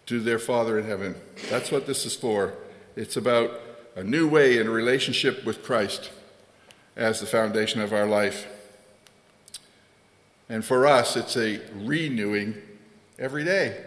to 0.06 0.20
their 0.20 0.38
Father 0.38 0.78
in 0.78 0.86
heaven. 0.86 1.16
That's 1.50 1.72
what 1.72 1.88
this 1.88 2.06
is 2.06 2.14
for. 2.14 2.54
It's 2.94 3.16
about 3.16 3.63
a 3.94 4.02
new 4.02 4.28
way 4.28 4.58
in 4.58 4.66
a 4.66 4.70
relationship 4.70 5.44
with 5.44 5.62
Christ 5.62 6.10
as 6.96 7.20
the 7.20 7.26
foundation 7.26 7.80
of 7.80 7.92
our 7.92 8.06
life. 8.06 8.46
And 10.48 10.64
for 10.64 10.86
us, 10.86 11.16
it's 11.16 11.36
a 11.36 11.60
renewing 11.74 12.54
every 13.18 13.44
day 13.44 13.82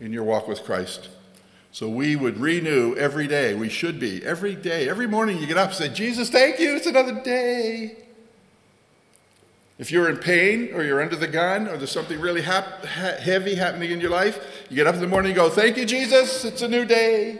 in 0.00 0.12
your 0.12 0.24
walk 0.24 0.48
with 0.48 0.64
Christ. 0.64 1.08
So 1.70 1.88
we 1.88 2.16
would 2.16 2.38
renew 2.38 2.94
every 2.96 3.26
day. 3.26 3.54
We 3.54 3.68
should 3.68 4.00
be. 4.00 4.24
Every 4.24 4.54
day. 4.54 4.88
Every 4.88 5.06
morning 5.06 5.38
you 5.38 5.46
get 5.46 5.58
up 5.58 5.68
and 5.68 5.76
say, 5.76 5.88
Jesus, 5.88 6.30
thank 6.30 6.58
you. 6.58 6.74
It's 6.76 6.86
another 6.86 7.20
day. 7.22 7.96
If 9.78 9.92
you're 9.92 10.10
in 10.10 10.16
pain 10.16 10.70
or 10.74 10.82
you're 10.82 11.00
under 11.00 11.14
the 11.14 11.28
gun 11.28 11.68
or 11.68 11.76
there's 11.76 11.92
something 11.92 12.20
really 12.20 12.42
hap- 12.42 12.84
heavy 12.84 13.54
happening 13.54 13.92
in 13.92 14.00
your 14.00 14.10
life, 14.10 14.64
you 14.68 14.76
get 14.76 14.88
up 14.88 14.96
in 14.96 15.00
the 15.00 15.06
morning 15.06 15.30
and 15.30 15.36
go, 15.36 15.48
Thank 15.48 15.76
you, 15.76 15.84
Jesus. 15.84 16.44
It's 16.44 16.62
a 16.62 16.68
new 16.68 16.84
day. 16.84 17.38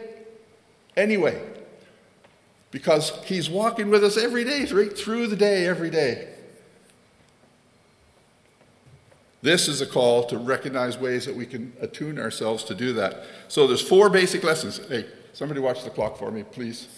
Anyway, 0.97 1.41
because 2.71 3.11
He's 3.25 3.49
walking 3.49 3.91
with 3.91 4.05
us 4.05 4.17
every 4.17 4.45
day, 4.45 4.65
right 4.67 4.97
through 4.97 5.29
the 5.29 5.37
day, 5.37 5.67
every 5.67 5.91
day. 5.91 6.29
This 9.41 9.69
is 9.69 9.81
a 9.81 9.87
call 9.87 10.25
to 10.25 10.39
recognize 10.39 10.99
ways 10.99 11.25
that 11.27 11.37
we 11.37 11.47
can 11.47 11.73
attune 11.81 12.19
ourselves 12.19 12.65
to 12.65 12.75
do 12.75 12.93
that. 12.95 13.23
So 13.47 13.67
there's 13.67 13.81
four 13.81 14.11
basic 14.11 14.43
lessons. 14.43 14.81
Hey, 14.89 15.07
somebody 15.33 15.61
watch 15.61 15.85
the 15.85 15.91
clock 15.91 16.19
for 16.19 16.31
me, 16.31 16.43
please. 16.43 16.89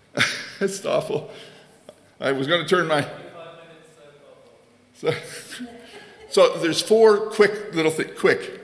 it's 0.60 0.84
awful. 0.86 1.30
I 2.20 2.32
was 2.32 2.46
going 2.46 2.62
to 2.62 2.68
turn 2.68 2.88
my. 2.88 3.06
So, 4.94 5.12
so 6.30 6.58
there's 6.58 6.80
four 6.80 7.30
quick 7.30 7.74
little 7.74 7.92
things. 7.92 8.18
quick 8.18 8.57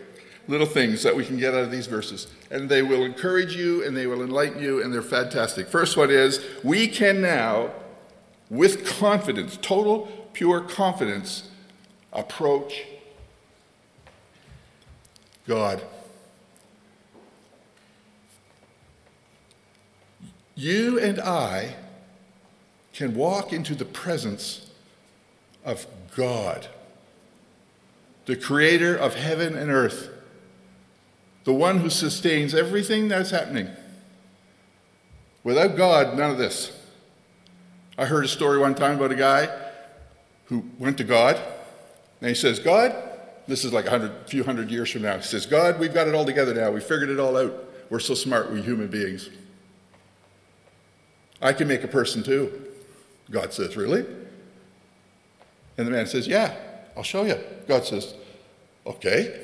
little 0.46 0.66
things 0.66 1.02
that 1.02 1.16
we 1.16 1.24
can 1.24 1.38
get 1.38 1.54
out 1.54 1.64
of 1.64 1.70
these 1.70 1.86
verses, 1.86 2.26
and 2.50 2.68
they 2.68 2.82
will 2.82 3.02
encourage 3.04 3.56
you 3.56 3.84
and 3.84 3.96
they 3.96 4.06
will 4.06 4.22
enlighten 4.22 4.62
you, 4.62 4.82
and 4.82 4.92
they're 4.92 5.02
fantastic. 5.02 5.68
First 5.68 5.96
one 5.96 6.10
is 6.10 6.44
we 6.62 6.86
can 6.86 7.20
now, 7.20 7.70
with 8.50 8.86
confidence, 8.86 9.58
total 9.60 10.28
pure 10.32 10.60
confidence, 10.60 11.48
approach 12.12 12.84
God. 15.46 15.82
You 20.54 21.00
and 21.00 21.18
I 21.20 21.74
can 22.92 23.14
walk 23.14 23.52
into 23.52 23.74
the 23.74 23.84
presence 23.84 24.70
of 25.64 25.86
God, 26.16 26.68
the 28.26 28.36
creator 28.36 28.96
of 28.96 29.16
heaven 29.16 29.56
and 29.56 29.70
earth, 29.70 30.10
the 31.44 31.52
one 31.52 31.78
who 31.78 31.90
sustains 31.90 32.54
everything 32.54 33.08
that's 33.08 33.30
happening. 33.30 33.68
Without 35.42 35.76
God, 35.76 36.16
none 36.16 36.30
of 36.30 36.38
this. 36.38 36.72
I 37.96 38.06
heard 38.06 38.24
a 38.24 38.28
story 38.28 38.58
one 38.58 38.74
time 38.74 38.96
about 38.96 39.12
a 39.12 39.16
guy 39.16 39.48
who 40.46 40.64
went 40.78 40.98
to 40.98 41.04
God 41.04 41.40
and 42.20 42.28
he 42.28 42.34
says, 42.34 42.58
God, 42.58 42.94
this 43.46 43.64
is 43.64 43.72
like 43.72 43.86
a 43.86 43.90
hundred, 43.90 44.12
few 44.26 44.42
hundred 44.42 44.70
years 44.70 44.90
from 44.90 45.02
now. 45.02 45.16
He 45.16 45.22
says, 45.22 45.44
God, 45.44 45.78
we've 45.78 45.92
got 45.92 46.08
it 46.08 46.14
all 46.14 46.24
together 46.24 46.54
now. 46.54 46.70
We 46.70 46.80
figured 46.80 47.10
it 47.10 47.20
all 47.20 47.36
out. 47.36 47.52
We're 47.90 47.98
so 47.98 48.14
smart, 48.14 48.50
we 48.50 48.62
human 48.62 48.88
beings. 48.88 49.28
I 51.42 51.52
can 51.52 51.68
make 51.68 51.84
a 51.84 51.88
person 51.88 52.22
too. 52.22 52.72
God 53.30 53.52
says, 53.52 53.76
Really? 53.76 54.06
And 55.76 55.86
the 55.86 55.90
man 55.90 56.06
says, 56.06 56.26
Yeah, 56.26 56.56
I'll 56.96 57.02
show 57.02 57.24
you. 57.24 57.38
God 57.68 57.84
says, 57.84 58.14
Okay. 58.86 59.43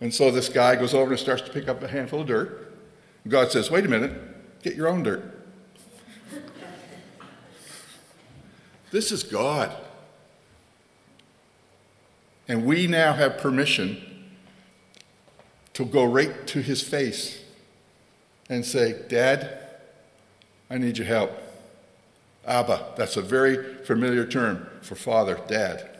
And 0.00 0.12
so 0.12 0.30
this 0.30 0.48
guy 0.48 0.76
goes 0.76 0.94
over 0.94 1.12
and 1.12 1.20
starts 1.20 1.42
to 1.42 1.50
pick 1.50 1.68
up 1.68 1.82
a 1.82 1.88
handful 1.88 2.20
of 2.20 2.26
dirt. 2.26 2.74
God 3.26 3.50
says, 3.50 3.70
Wait 3.70 3.84
a 3.84 3.88
minute, 3.88 4.12
get 4.62 4.76
your 4.76 4.88
own 4.88 5.02
dirt. 5.02 5.46
this 8.90 9.10
is 9.10 9.22
God. 9.22 9.74
And 12.48 12.64
we 12.64 12.86
now 12.86 13.12
have 13.14 13.38
permission 13.38 14.00
to 15.72 15.84
go 15.84 16.04
right 16.04 16.46
to 16.48 16.60
his 16.60 16.82
face 16.82 17.42
and 18.48 18.64
say, 18.64 19.02
Dad, 19.08 19.58
I 20.70 20.78
need 20.78 20.98
your 20.98 21.06
help. 21.06 21.32
Abba, 22.46 22.94
that's 22.96 23.16
a 23.16 23.22
very 23.22 23.84
familiar 23.84 24.24
term 24.24 24.68
for 24.80 24.94
father, 24.94 25.40
dad. 25.48 25.90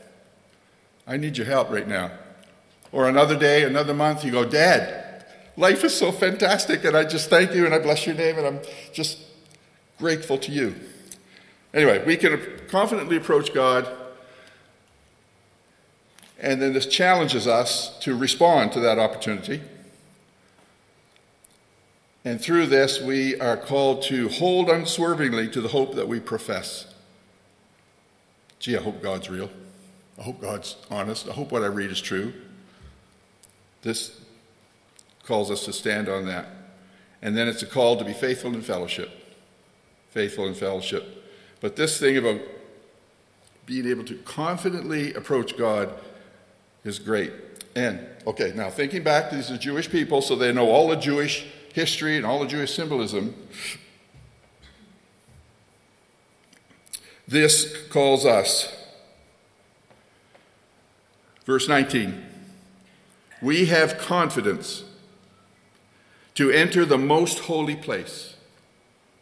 I 1.06 1.16
need 1.16 1.36
your 1.36 1.46
help 1.46 1.70
right 1.70 1.86
now. 1.86 2.12
Or 2.96 3.10
another 3.10 3.38
day, 3.38 3.62
another 3.62 3.92
month, 3.92 4.24
you 4.24 4.32
go, 4.32 4.46
Dad, 4.46 5.26
life 5.58 5.84
is 5.84 5.94
so 5.94 6.10
fantastic, 6.10 6.82
and 6.82 6.96
I 6.96 7.04
just 7.04 7.28
thank 7.28 7.54
you 7.54 7.66
and 7.66 7.74
I 7.74 7.78
bless 7.78 8.06
your 8.06 8.14
name, 8.14 8.38
and 8.38 8.46
I'm 8.46 8.60
just 8.94 9.18
grateful 9.98 10.38
to 10.38 10.50
you. 10.50 10.74
Anyway, 11.74 12.02
we 12.06 12.16
can 12.16 12.40
confidently 12.70 13.18
approach 13.18 13.52
God, 13.52 13.86
and 16.40 16.62
then 16.62 16.72
this 16.72 16.86
challenges 16.86 17.46
us 17.46 17.98
to 17.98 18.16
respond 18.16 18.72
to 18.72 18.80
that 18.80 18.98
opportunity. 18.98 19.60
And 22.24 22.40
through 22.40 22.68
this, 22.68 22.98
we 22.98 23.38
are 23.38 23.58
called 23.58 24.04
to 24.04 24.30
hold 24.30 24.70
unswervingly 24.70 25.50
to 25.50 25.60
the 25.60 25.68
hope 25.68 25.96
that 25.96 26.08
we 26.08 26.18
profess. 26.18 26.94
Gee, 28.58 28.74
I 28.74 28.80
hope 28.80 29.02
God's 29.02 29.28
real. 29.28 29.50
I 30.18 30.22
hope 30.22 30.40
God's 30.40 30.76
honest. 30.90 31.28
I 31.28 31.32
hope 31.32 31.52
what 31.52 31.62
I 31.62 31.66
read 31.66 31.90
is 31.90 32.00
true. 32.00 32.32
This 33.86 34.20
calls 35.22 35.48
us 35.48 35.64
to 35.66 35.72
stand 35.72 36.08
on 36.08 36.26
that. 36.26 36.48
And 37.22 37.36
then 37.36 37.46
it's 37.46 37.62
a 37.62 37.66
call 37.66 37.96
to 37.98 38.04
be 38.04 38.12
faithful 38.12 38.52
in 38.52 38.60
fellowship. 38.60 39.08
Faithful 40.10 40.48
in 40.48 40.54
fellowship. 40.54 41.24
But 41.60 41.76
this 41.76 42.00
thing 42.00 42.16
about 42.16 42.40
being 43.64 43.86
able 43.86 44.02
to 44.06 44.16
confidently 44.24 45.14
approach 45.14 45.56
God 45.56 45.94
is 46.82 46.98
great. 46.98 47.30
And, 47.76 48.04
okay, 48.26 48.52
now 48.56 48.70
thinking 48.70 49.04
back, 49.04 49.30
these 49.30 49.52
are 49.52 49.56
Jewish 49.56 49.88
people, 49.88 50.20
so 50.20 50.34
they 50.34 50.52
know 50.52 50.68
all 50.68 50.88
the 50.88 50.96
Jewish 50.96 51.46
history 51.72 52.16
and 52.16 52.26
all 52.26 52.40
the 52.40 52.48
Jewish 52.48 52.74
symbolism, 52.74 53.36
this 57.28 57.86
calls 57.88 58.26
us. 58.26 58.74
Verse 61.44 61.68
19 61.68 62.25
We 63.42 63.66
have 63.66 63.98
confidence 63.98 64.84
to 66.34 66.50
enter 66.50 66.84
the 66.84 66.98
most 66.98 67.40
holy 67.40 67.76
place 67.76 68.36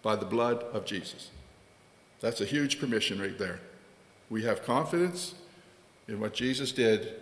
by 0.03 0.17
the 0.17 0.27
blood 0.27 0.63
of 0.73 0.85
Jesus. 0.85 1.31
That's 2.21 2.41
a 2.41 2.45
huge 2.45 2.81
permission 2.81 3.21
right 3.21 3.39
there. 3.39 3.61
We 4.31 4.45
have 4.45 4.65
confidence 4.65 5.35
in 6.09 6.21
what 6.21 6.35
Jesus 6.35 6.73
did 6.73 7.15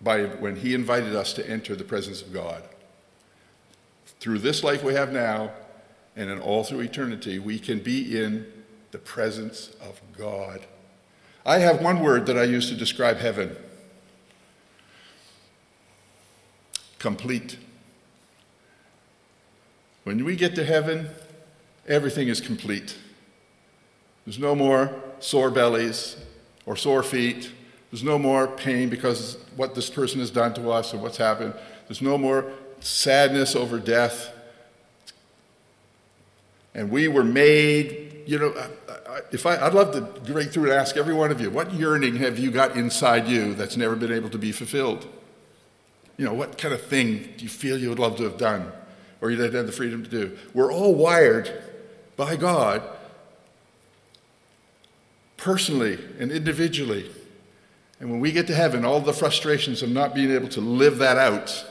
by 0.00 0.24
when 0.24 0.56
he 0.56 0.74
invited 0.74 1.14
us 1.14 1.32
to 1.34 1.48
enter 1.48 1.74
the 1.74 1.84
presence 1.84 2.22
of 2.22 2.32
God 2.32 2.62
through 4.24 4.38
this 4.38 4.64
life 4.64 4.82
we 4.82 4.94
have 4.94 5.12
now 5.12 5.50
and 6.16 6.30
in 6.30 6.40
all 6.40 6.64
through 6.64 6.80
eternity, 6.80 7.38
we 7.38 7.58
can 7.58 7.80
be 7.80 8.18
in 8.18 8.46
the 8.90 8.98
presence 8.98 9.76
of 9.82 10.00
God. 10.16 10.60
I 11.44 11.58
have 11.58 11.82
one 11.82 12.00
word 12.00 12.24
that 12.26 12.38
I 12.38 12.44
use 12.44 12.70
to 12.70 12.74
describe 12.74 13.18
heaven 13.18 13.54
complete. 17.04 17.58
When 20.04 20.24
we 20.24 20.36
get 20.36 20.54
to 20.54 20.64
heaven, 20.64 21.10
everything 21.86 22.28
is 22.28 22.40
complete. 22.40 22.96
There's 24.24 24.38
no 24.38 24.54
more 24.54 24.90
sore 25.20 25.50
bellies 25.50 26.16
or 26.64 26.76
sore 26.76 27.02
feet. 27.02 27.52
There's 27.90 28.02
no 28.02 28.18
more 28.18 28.48
pain 28.48 28.88
because 28.88 29.36
what 29.54 29.74
this 29.74 29.90
person 29.90 30.18
has 30.20 30.30
done 30.30 30.54
to 30.54 30.70
us 30.70 30.94
or 30.94 30.96
what's 30.96 31.18
happened. 31.18 31.52
There's 31.88 32.00
no 32.00 32.16
more 32.16 32.50
sadness 32.80 33.54
over 33.54 33.78
death. 33.78 34.32
And 36.74 36.90
we 36.90 37.06
were 37.08 37.22
made, 37.22 38.22
you 38.24 38.38
know, 38.38 38.54
if 39.30 39.44
I, 39.44 39.58
I'd 39.58 39.74
love 39.74 39.92
to 39.92 40.32
right 40.32 40.50
through 40.50 40.70
and 40.70 40.72
ask 40.72 40.96
every 40.96 41.12
one 41.12 41.30
of 41.30 41.38
you, 41.38 41.50
what 41.50 41.74
yearning 41.74 42.16
have 42.16 42.38
you 42.38 42.50
got 42.50 42.76
inside 42.78 43.28
you 43.28 43.52
that's 43.52 43.76
never 43.76 43.94
been 43.94 44.10
able 44.10 44.30
to 44.30 44.38
be 44.38 44.52
fulfilled? 44.52 45.06
You 46.16 46.24
know, 46.24 46.34
what 46.34 46.58
kind 46.58 46.72
of 46.72 46.82
thing 46.82 47.34
do 47.36 47.44
you 47.44 47.48
feel 47.48 47.78
you 47.78 47.88
would 47.88 47.98
love 47.98 48.16
to 48.16 48.24
have 48.24 48.38
done 48.38 48.70
or 49.20 49.30
you'd 49.30 49.40
have 49.40 49.54
had 49.54 49.66
the 49.66 49.72
freedom 49.72 50.04
to 50.04 50.10
do? 50.10 50.38
We're 50.52 50.72
all 50.72 50.94
wired 50.94 51.62
by 52.16 52.36
God 52.36 52.82
personally 55.36 55.98
and 56.18 56.30
individually. 56.30 57.10
And 58.00 58.10
when 58.10 58.20
we 58.20 58.32
get 58.32 58.46
to 58.48 58.54
heaven, 58.54 58.84
all 58.84 59.00
the 59.00 59.12
frustrations 59.12 59.82
of 59.82 59.90
not 59.90 60.14
being 60.14 60.30
able 60.30 60.48
to 60.48 60.60
live 60.60 60.98
that 60.98 61.16
out 61.16 61.64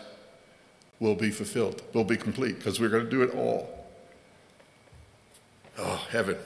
will 1.00 1.16
be 1.16 1.32
fulfilled, 1.32 1.82
will 1.94 2.04
be 2.04 2.18
complete, 2.18 2.58
because 2.58 2.80
we're 2.80 2.90
going 2.90 3.04
to 3.04 3.10
do 3.10 3.24
it 3.24 3.36
all. 3.36 3.88
Oh, 5.78 6.06
heaven. 6.12 6.38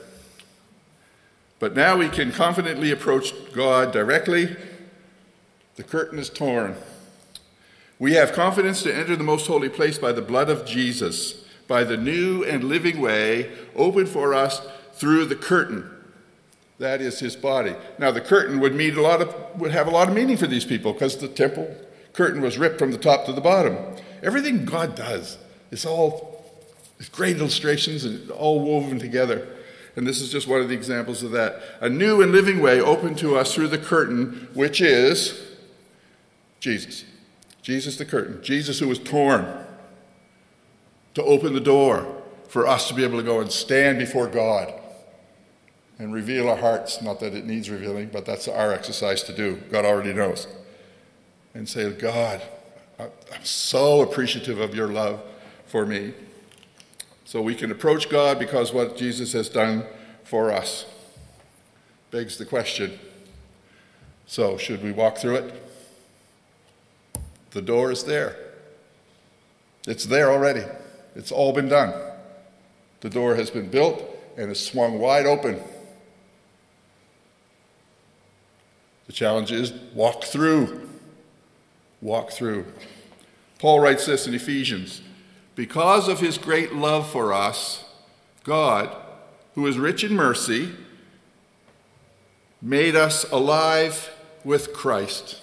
But 1.58 1.76
now 1.76 1.96
we 1.96 2.08
can 2.08 2.32
confidently 2.32 2.90
approach 2.90 3.32
God 3.52 3.92
directly. 3.92 4.56
The 5.76 5.82
curtain 5.82 6.18
is 6.18 6.30
torn. 6.30 6.76
We 7.98 8.14
have 8.14 8.32
confidence 8.32 8.82
to 8.84 8.94
enter 8.94 9.16
the 9.16 9.24
most 9.24 9.46
holy 9.46 9.68
place 9.68 9.98
by 9.98 10.12
the 10.12 10.22
blood 10.22 10.48
of 10.48 10.64
Jesus, 10.64 11.44
by 11.66 11.84
the 11.84 11.96
new 11.96 12.44
and 12.44 12.64
living 12.64 13.00
way 13.00 13.50
opened 13.74 14.08
for 14.08 14.34
us 14.34 14.60
through 14.92 15.26
the 15.26 15.36
curtain. 15.36 15.90
That 16.78 17.00
is 17.00 17.18
his 17.18 17.34
body. 17.34 17.74
Now 17.98 18.12
the 18.12 18.20
curtain 18.20 18.60
would 18.60 18.74
mean 18.74 18.96
a 18.96 19.02
lot 19.02 19.20
of 19.20 19.34
would 19.60 19.72
have 19.72 19.88
a 19.88 19.90
lot 19.90 20.08
of 20.08 20.14
meaning 20.14 20.36
for 20.36 20.46
these 20.46 20.64
people 20.64 20.92
because 20.92 21.16
the 21.16 21.28
temple 21.28 21.74
curtain 22.12 22.40
was 22.40 22.56
ripped 22.56 22.78
from 22.78 22.92
the 22.92 22.98
top 22.98 23.26
to 23.26 23.32
the 23.32 23.40
bottom. 23.40 23.76
Everything 24.22 24.64
God 24.64 24.94
does 24.94 25.38
is 25.70 25.84
all 25.84 26.44
great 27.12 27.36
illustrations 27.36 28.04
and 28.04 28.30
all 28.30 28.60
woven 28.60 28.98
together. 28.98 29.46
And 29.96 30.06
this 30.06 30.20
is 30.20 30.30
just 30.30 30.46
one 30.46 30.60
of 30.60 30.68
the 30.68 30.74
examples 30.74 31.24
of 31.24 31.32
that. 31.32 31.60
A 31.80 31.88
new 31.88 32.22
and 32.22 32.30
living 32.30 32.60
way 32.60 32.80
opened 32.80 33.18
to 33.18 33.36
us 33.36 33.52
through 33.52 33.68
the 33.68 33.78
curtain, 33.78 34.48
which 34.54 34.80
is 34.80 35.40
Jesus. 36.60 37.04
Jesus 37.68 37.98
the 37.98 38.06
curtain. 38.06 38.42
Jesus 38.42 38.78
who 38.78 38.88
was 38.88 38.98
torn 38.98 39.46
to 41.12 41.22
open 41.22 41.52
the 41.52 41.60
door 41.60 42.22
for 42.48 42.66
us 42.66 42.88
to 42.88 42.94
be 42.94 43.04
able 43.04 43.18
to 43.18 43.22
go 43.22 43.40
and 43.40 43.52
stand 43.52 43.98
before 43.98 44.26
God 44.26 44.72
and 45.98 46.14
reveal 46.14 46.48
our 46.48 46.56
hearts. 46.56 47.02
Not 47.02 47.20
that 47.20 47.34
it 47.34 47.44
needs 47.44 47.68
revealing, 47.68 48.08
but 48.10 48.24
that's 48.24 48.48
our 48.48 48.72
exercise 48.72 49.22
to 49.24 49.36
do. 49.36 49.56
God 49.70 49.84
already 49.84 50.14
knows. 50.14 50.46
and 51.52 51.68
say, 51.68 51.92
God, 51.92 52.40
I'm 52.98 53.44
so 53.44 54.00
appreciative 54.00 54.60
of 54.60 54.74
your 54.74 54.88
love 54.88 55.20
for 55.66 55.84
me. 55.84 56.14
So 57.26 57.42
we 57.42 57.54
can 57.54 57.70
approach 57.70 58.08
God 58.08 58.38
because 58.38 58.72
what 58.72 58.96
Jesus 58.96 59.34
has 59.34 59.50
done 59.50 59.84
for 60.24 60.50
us 60.50 60.86
begs 62.10 62.38
the 62.38 62.46
question 62.46 62.98
so, 64.24 64.56
should 64.56 64.82
we 64.82 64.92
walk 64.92 65.18
through 65.18 65.36
it? 65.36 65.67
The 67.50 67.62
door 67.62 67.90
is 67.90 68.04
there. 68.04 68.36
It's 69.86 70.04
there 70.04 70.30
already. 70.30 70.64
It's 71.14 71.32
all 71.32 71.52
been 71.52 71.68
done. 71.68 71.94
The 73.00 73.10
door 73.10 73.36
has 73.36 73.50
been 73.50 73.70
built 73.70 74.02
and 74.36 74.50
is 74.50 74.64
swung 74.64 74.98
wide 74.98 75.26
open. 75.26 75.60
The 79.06 79.12
challenge 79.12 79.50
is 79.50 79.72
walk 79.94 80.24
through. 80.24 80.88
Walk 82.00 82.30
through. 82.30 82.66
Paul 83.58 83.80
writes 83.80 84.06
this 84.06 84.26
in 84.26 84.34
Ephesians 84.34 85.02
Because 85.54 86.08
of 86.08 86.20
his 86.20 86.38
great 86.38 86.74
love 86.74 87.10
for 87.10 87.32
us, 87.32 87.84
God, 88.44 88.94
who 89.54 89.66
is 89.66 89.78
rich 89.78 90.04
in 90.04 90.14
mercy, 90.14 90.72
made 92.60 92.94
us 92.94 93.24
alive 93.32 94.10
with 94.44 94.72
Christ. 94.72 95.40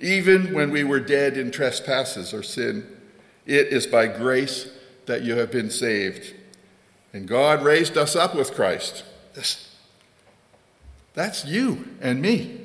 Even 0.00 0.54
when 0.54 0.70
we 0.70 0.82
were 0.82 1.00
dead 1.00 1.36
in 1.36 1.50
trespasses 1.50 2.32
or 2.32 2.42
sin, 2.42 2.86
it 3.46 3.68
is 3.68 3.86
by 3.86 4.06
grace 4.06 4.70
that 5.06 5.22
you 5.22 5.36
have 5.36 5.50
been 5.50 5.70
saved. 5.70 6.34
And 7.12 7.28
God 7.28 7.62
raised 7.62 7.98
us 7.98 8.16
up 8.16 8.34
with 8.34 8.54
Christ. 8.54 9.04
That's 11.14 11.44
you 11.44 11.88
and 12.00 12.22
me. 12.22 12.60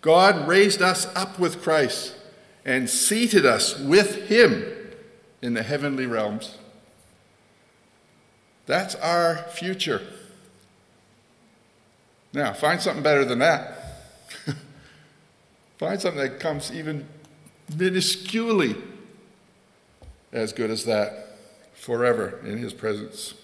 God 0.00 0.48
raised 0.48 0.82
us 0.82 1.06
up 1.14 1.38
with 1.38 1.62
Christ 1.62 2.16
and 2.64 2.88
seated 2.88 3.44
us 3.44 3.78
with 3.78 4.28
Him 4.28 4.64
in 5.42 5.54
the 5.54 5.62
heavenly 5.62 6.06
realms. 6.06 6.56
That's 8.66 8.94
our 8.96 9.36
future. 9.52 10.02
Now, 12.32 12.52
find 12.52 12.80
something 12.80 13.02
better 13.02 13.24
than 13.24 13.38
that. 13.38 13.74
find 15.78 16.00
something 16.00 16.20
that 16.20 16.40
comes 16.40 16.72
even 16.72 17.06
minusculely 17.72 18.80
as 20.32 20.52
good 20.52 20.70
as 20.70 20.84
that 20.84 21.38
forever 21.72 22.40
in 22.44 22.58
His 22.58 22.72
presence. 22.74 23.34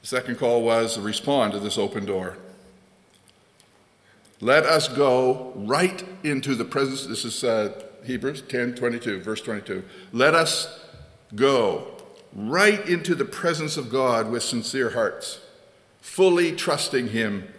The 0.00 0.06
second 0.06 0.38
call 0.38 0.62
was 0.62 0.94
to 0.94 1.02
respond 1.02 1.52
to 1.52 1.60
this 1.60 1.76
open 1.76 2.06
door. 2.06 2.38
Let 4.40 4.64
us 4.64 4.88
go 4.88 5.52
right 5.54 6.02
into 6.24 6.54
the 6.54 6.64
presence. 6.64 7.06
This 7.06 7.26
is 7.26 7.44
uh, 7.44 7.78
Hebrews 8.04 8.42
10 8.42 8.74
22, 8.74 9.20
verse 9.20 9.42
22. 9.42 9.84
Let 10.12 10.34
us 10.34 10.80
go 11.34 11.92
right 12.34 12.88
into 12.88 13.14
the 13.14 13.26
presence 13.26 13.76
of 13.76 13.90
God 13.90 14.30
with 14.30 14.42
sincere 14.42 14.90
hearts, 14.90 15.40
fully 16.00 16.52
trusting 16.52 17.08
Him. 17.08 17.52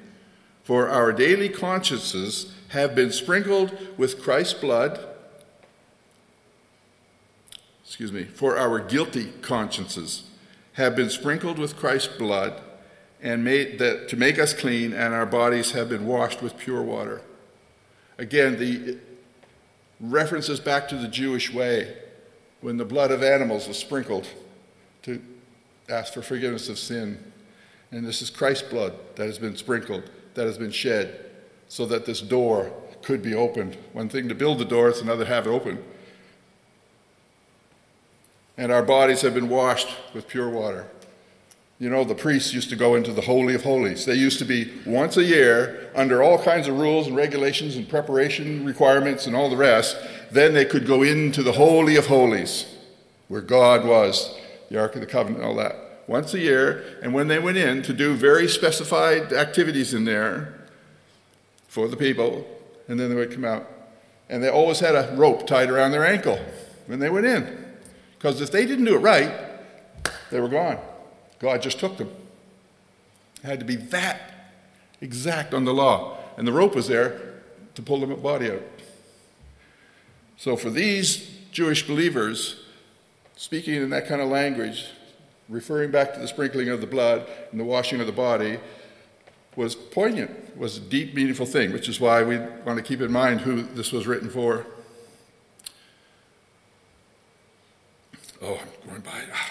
For 0.72 0.88
our 0.88 1.12
daily 1.12 1.50
consciences 1.50 2.50
have 2.70 2.96
been 2.96 3.12
sprinkled 3.12 3.78
with 3.98 4.22
Christ's 4.22 4.54
blood. 4.54 5.06
Excuse 7.84 8.14
me, 8.14 8.24
for 8.24 8.58
our 8.58 8.80
guilty 8.80 9.34
consciences 9.42 10.30
have 10.76 10.96
been 10.96 11.10
sprinkled 11.10 11.60
with 11.60 11.76
Christ's 11.76 12.16
blood 12.16 12.62
and 13.22 13.44
made 13.44 13.80
that 13.80 14.08
to 14.08 14.16
make 14.16 14.40
us 14.40 14.54
clean, 14.54 14.94
and 14.94 15.14
our 15.14 15.26
bodies 15.26 15.74
have 15.74 15.90
been 15.90 16.06
washed 16.06 16.42
with 16.42 16.58
pure 16.58 16.82
water. 16.82 17.22
Again, 18.18 18.58
the 18.58 18.98
references 20.00 20.62
back 20.62 20.88
to 20.88 20.96
the 20.96 21.10
Jewish 21.10 21.54
way 21.54 21.98
when 22.62 22.78
the 22.78 22.86
blood 22.86 23.12
of 23.12 23.24
animals 23.24 23.68
was 23.68 23.78
sprinkled 23.78 24.26
to 25.02 25.22
ask 25.90 26.14
for 26.14 26.22
forgiveness 26.22 26.70
of 26.70 26.80
sin. 26.80 27.22
And 27.92 28.06
this 28.06 28.22
is 28.22 28.30
Christ's 28.30 28.70
blood 28.70 28.94
that 29.18 29.26
has 29.26 29.38
been 29.38 29.58
sprinkled, 29.58 30.10
that 30.34 30.46
has 30.46 30.58
been 30.58 30.72
shed, 30.72 31.26
so 31.68 31.86
that 31.86 32.06
this 32.06 32.22
door 32.22 32.72
could 33.02 33.22
be 33.22 33.34
opened. 33.34 33.78
One 33.94 34.10
thing 34.10 34.30
to 34.30 34.36
build 34.36 34.60
the 34.60 34.66
door, 34.66 34.90
it's 34.90 35.02
another 35.02 35.26
to 35.26 35.30
have 35.30 35.48
it 35.48 35.50
open. 35.50 35.84
And 38.58 38.72
our 38.72 38.84
bodies 38.84 39.22
have 39.22 39.34
been 39.34 39.50
washed 39.50 39.90
with 40.14 40.28
pure 40.28 40.50
water. 40.50 40.88
You 41.80 41.90
know, 41.90 42.04
the 42.04 42.14
priests 42.14 42.54
used 42.54 42.70
to 42.70 42.76
go 42.76 42.94
into 42.94 43.12
the 43.12 43.22
Holy 43.22 43.56
of 43.56 43.64
Holies. 43.64 44.06
They 44.06 44.14
used 44.14 44.38
to 44.38 44.46
be 44.46 44.72
once 44.86 45.18
a 45.18 45.24
year 45.24 45.90
under 45.96 46.22
all 46.22 46.38
kinds 46.38 46.68
of 46.68 46.78
rules 46.78 47.08
and 47.08 47.16
regulations 47.16 47.76
and 47.76 47.90
preparation 47.90 48.64
requirements 48.66 49.26
and 49.26 49.36
all 49.36 49.50
the 49.50 49.58
rest. 49.58 49.98
Then 50.30 50.54
they 50.54 50.66
could 50.66 50.86
go 50.86 51.02
into 51.02 51.42
the 51.42 51.54
Holy 51.54 51.96
of 51.96 52.06
Holies, 52.06 52.68
where 53.30 53.42
God 53.42 53.84
was, 53.84 54.38
the 54.70 54.80
Ark 54.80 54.94
of 54.94 55.02
the 55.02 55.08
Covenant, 55.08 55.42
and 55.42 55.48
all 55.48 55.56
that. 55.56 55.76
Once 56.08 56.34
a 56.34 56.40
year, 56.40 57.00
and 57.02 57.14
when 57.14 57.28
they 57.28 57.40
went 57.40 57.58
in 57.58 57.82
to 57.84 57.94
do 57.94 58.14
very 58.16 58.48
specified 58.48 59.32
activities 59.32 59.94
in 59.94 60.06
there 60.06 60.54
for 61.68 61.88
the 61.88 61.96
people, 61.96 62.46
and 62.88 63.00
then 63.00 63.10
they 63.10 63.16
would 63.16 63.32
come 63.32 63.46
out. 63.46 63.68
And 64.30 64.44
they 64.44 64.50
always 64.50 64.80
had 64.80 64.96
a 64.96 65.14
rope 65.16 65.46
tied 65.46 65.70
around 65.70 65.92
their 65.92 66.06
ankle 66.06 66.40
when 66.88 67.00
they 67.00 67.10
went 67.10 67.26
in. 67.26 67.66
Because 68.18 68.42
if 68.42 68.52
they 68.52 68.66
didn't 68.66 68.86
do 68.86 68.96
it 68.96 69.00
right, 69.00 69.32
they 70.30 70.40
were 70.40 70.50
gone. 70.50 70.78
God 71.40 71.62
just 71.62 71.80
took 71.80 71.98
them. 71.98 72.10
It 73.44 73.48
had 73.48 73.60
to 73.60 73.66
be 73.66 73.76
that 73.76 74.32
exact 75.02 75.54
on 75.54 75.66
the 75.66 75.74
law. 75.74 76.18
And 76.38 76.48
the 76.48 76.52
rope 76.52 76.76
was 76.76 76.88
there 76.88 77.20
to 77.76 77.82
pull 77.82 78.00
the 78.00 78.16
body 78.16 78.52
out. 78.52 78.64
So 80.38 80.56
for 80.56 80.70
these 80.70 81.30
Jewish 81.52 81.86
believers, 81.86 82.64
speaking 83.36 83.76
in 83.76 83.90
that 83.90 84.08
kind 84.08 84.22
of 84.22 84.30
language, 84.30 84.88
referring 85.52 85.92
back 85.92 86.14
to 86.14 86.20
the 86.20 86.28
sprinkling 86.28 86.70
of 86.70 86.80
the 86.80 86.88
blood 86.88 87.28
and 87.52 87.60
the 87.60 87.66
washing 87.66 88.00
of 88.00 88.08
the 88.08 88.14
body, 88.14 88.58
was 89.58 89.76
poignant, 89.76 90.58
was 90.58 90.78
a 90.78 90.80
deep, 90.80 91.14
meaningful 91.14 91.46
thing, 91.46 91.74
which 91.74 91.90
is 91.90 92.00
why 92.00 92.24
we 92.24 92.38
want 92.66 92.78
to 92.78 92.82
keep 92.82 93.02
in 93.02 93.12
mind 93.12 93.42
who 93.42 93.62
this 93.62 93.92
was 93.92 94.08
written 94.08 94.30
for. 94.30 94.66
Oh, 98.42 98.58
I'm 98.58 98.90
going 98.90 99.02
by. 99.02 99.12
Ah. 99.34 99.50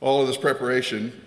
All 0.00 0.20
of 0.22 0.26
this 0.26 0.36
preparation 0.36 1.24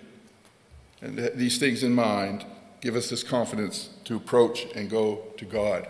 and 1.00 1.30
these 1.34 1.58
things 1.58 1.82
in 1.82 1.94
mind 1.94 2.44
give 2.84 2.96
us 2.96 3.08
this 3.08 3.22
confidence 3.22 3.88
to 4.04 4.14
approach 4.14 4.66
and 4.76 4.90
go 4.90 5.22
to 5.38 5.46
God. 5.46 5.88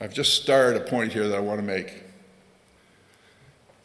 I've 0.00 0.12
just 0.12 0.42
started 0.42 0.82
a 0.82 0.84
point 0.84 1.12
here 1.12 1.28
that 1.28 1.36
I 1.36 1.40
want 1.40 1.60
to 1.60 1.64
make. 1.64 2.02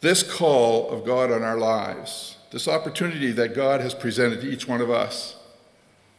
This 0.00 0.24
call 0.24 0.90
of 0.90 1.06
God 1.06 1.30
on 1.30 1.44
our 1.44 1.56
lives, 1.56 2.38
this 2.50 2.66
opportunity 2.66 3.30
that 3.30 3.54
God 3.54 3.80
has 3.80 3.94
presented 3.94 4.40
to 4.40 4.50
each 4.50 4.66
one 4.66 4.80
of 4.80 4.90
us, 4.90 5.36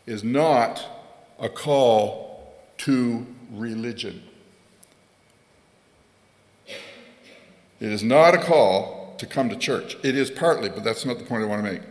is 0.06 0.24
not 0.24 0.86
a 1.38 1.50
call 1.50 2.56
to 2.78 3.28
religion. 3.52 4.24
It 6.66 7.92
is 7.92 8.04
not 8.04 8.34
a 8.34 8.38
call 8.38 9.16
to 9.18 9.26
come 9.26 9.50
to 9.50 9.58
church. 9.58 9.98
It 10.02 10.16
is 10.16 10.32
partly, 10.32 10.70
but 10.70 10.86
that's 10.86 11.06
not 11.06 11.20
the 11.20 11.26
point 11.26 11.44
I 11.44 11.48
want 11.48 11.66
to 11.66 11.72
make. 11.74 11.82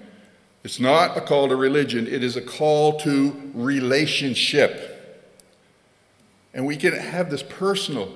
It's 0.64 0.81
not 0.81 1.14
a 1.16 1.20
call 1.20 1.48
to 1.48 1.57
religion, 1.57 2.07
it 2.07 2.24
is 2.24 2.37
a 2.37 2.40
call 2.40 2.98
to 3.00 3.50
relationship. 3.55 4.90
And 6.55 6.66
we 6.66 6.77
can 6.77 6.94
have 6.94 7.31
this 7.31 7.42
personal, 7.42 8.14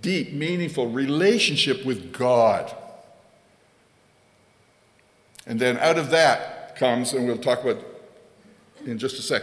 deep, 0.00 0.32
meaningful 0.32 0.88
relationship 0.88 1.84
with 1.84 2.12
God. 2.12 2.74
And 5.44 5.58
then 5.58 5.76
out 5.78 5.98
of 5.98 6.10
that 6.10 6.76
comes, 6.76 7.12
and 7.14 7.26
we'll 7.26 7.38
talk 7.38 7.64
about 7.64 7.82
in 8.86 8.98
just 8.98 9.18
a 9.18 9.22
sec, 9.22 9.42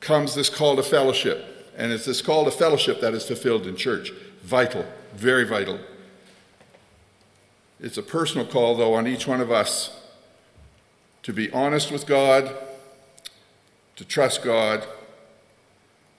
comes 0.00 0.34
this 0.34 0.48
call 0.48 0.74
to 0.76 0.82
fellowship. 0.82 1.72
And 1.76 1.92
it's 1.92 2.06
this 2.06 2.22
call 2.22 2.44
to 2.44 2.50
fellowship 2.50 3.00
that 3.02 3.14
is 3.14 3.24
fulfilled 3.24 3.66
in 3.66 3.76
church. 3.76 4.12
Vital, 4.42 4.84
very 5.14 5.44
vital. 5.44 5.78
It's 7.78 7.98
a 7.98 8.02
personal 8.02 8.46
call, 8.46 8.76
though, 8.76 8.94
on 8.94 9.06
each 9.06 9.26
one 9.26 9.40
of 9.40 9.52
us 9.52 10.03
to 11.24 11.32
be 11.32 11.50
honest 11.50 11.90
with 11.90 12.06
God, 12.06 12.54
to 13.96 14.04
trust 14.04 14.44
God, 14.44 14.86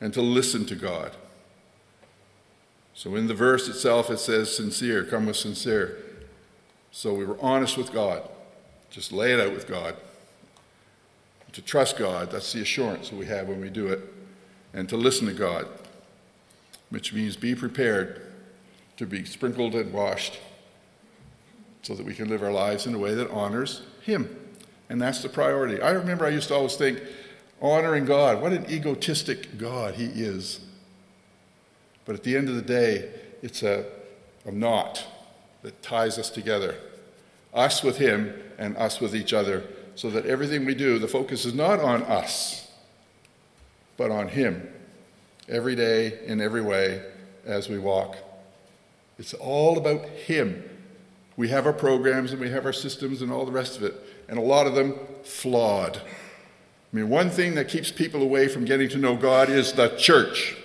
and 0.01 0.13
to 0.13 0.21
listen 0.21 0.65
to 0.65 0.75
God. 0.75 1.15
So 2.93 3.15
in 3.15 3.27
the 3.27 3.33
verse 3.33 3.69
itself, 3.69 4.09
it 4.09 4.19
says, 4.19 4.53
sincere, 4.55 5.03
come 5.03 5.27
with 5.27 5.37
sincere. 5.37 6.03
So 6.91 7.13
we 7.13 7.23
were 7.23 7.37
honest 7.39 7.77
with 7.77 7.93
God. 7.93 8.27
Just 8.89 9.11
lay 9.11 9.31
it 9.31 9.39
out 9.39 9.53
with 9.53 9.67
God. 9.67 9.95
To 11.53 11.61
trust 11.61 11.97
God, 11.97 12.31
that's 12.31 12.51
the 12.51 12.61
assurance 12.61 13.09
that 13.09 13.15
we 13.15 13.27
have 13.27 13.47
when 13.47 13.61
we 13.61 13.69
do 13.69 13.87
it. 13.87 13.99
And 14.73 14.89
to 14.89 14.97
listen 14.97 15.27
to 15.27 15.33
God, 15.33 15.67
which 16.89 17.13
means 17.13 17.35
be 17.35 17.53
prepared 17.53 18.21
to 18.97 19.05
be 19.05 19.23
sprinkled 19.23 19.75
and 19.75 19.93
washed 19.93 20.39
so 21.81 21.93
that 21.93 22.05
we 22.05 22.15
can 22.15 22.27
live 22.27 22.41
our 22.41 22.51
lives 22.51 22.87
in 22.87 22.95
a 22.95 22.97
way 22.97 23.13
that 23.13 23.29
honors 23.29 23.83
Him. 24.01 24.44
And 24.89 25.01
that's 25.01 25.21
the 25.21 25.29
priority. 25.29 25.81
I 25.81 25.91
remember 25.91 26.25
I 26.25 26.29
used 26.29 26.49
to 26.49 26.55
always 26.55 26.75
think, 26.75 27.01
honoring 27.61 28.05
God, 28.05 28.41
what 28.41 28.53
an 28.53 28.69
egotistic 28.69 29.57
God 29.57 29.95
He 29.95 30.05
is. 30.05 30.59
But 32.05 32.15
at 32.15 32.23
the 32.23 32.37
end 32.37 32.49
of 32.49 32.55
the 32.55 32.61
day, 32.61 33.09
it's 33.41 33.63
a, 33.63 33.85
a 34.45 34.51
knot 34.51 35.05
that 35.63 35.81
ties 35.81 36.19
us 36.19 36.29
together 36.29 36.75
us 37.55 37.81
with 37.81 37.97
Him 37.97 38.33
and 38.57 38.75
us 38.77 38.99
with 38.99 39.15
each 39.15 39.33
other, 39.33 39.63
so 39.95 40.09
that 40.09 40.25
everything 40.25 40.65
we 40.65 40.75
do, 40.75 40.99
the 40.99 41.07
focus 41.07 41.45
is 41.45 41.53
not 41.53 41.79
on 41.79 42.03
us, 42.03 42.69
but 43.97 44.11
on 44.11 44.27
Him 44.27 44.69
every 45.47 45.75
day 45.75 46.19
in 46.25 46.41
every 46.41 46.61
way 46.61 47.01
as 47.45 47.69
we 47.69 47.79
walk. 47.79 48.17
It's 49.17 49.33
all 49.33 49.77
about 49.77 50.05
Him. 50.05 50.69
We 51.37 51.47
have 51.49 51.65
our 51.65 51.73
programs 51.73 52.31
and 52.31 52.41
we 52.41 52.49
have 52.49 52.65
our 52.65 52.73
systems 52.73 53.21
and 53.21 53.31
all 53.31 53.45
the 53.45 53.51
rest 53.51 53.77
of 53.77 53.83
it, 53.83 53.95
and 54.27 54.37
a 54.37 54.41
lot 54.41 54.67
of 54.67 54.75
them 54.75 54.95
flawed. 55.23 55.97
I 55.97 56.97
mean, 56.97 57.09
one 57.09 57.29
thing 57.29 57.55
that 57.55 57.67
keeps 57.67 57.91
people 57.91 58.21
away 58.21 58.47
from 58.47 58.63
getting 58.63 58.87
to 58.89 58.97
know 58.97 59.15
God 59.15 59.49
is 59.49 59.73
the 59.73 59.89
church. 59.97 60.55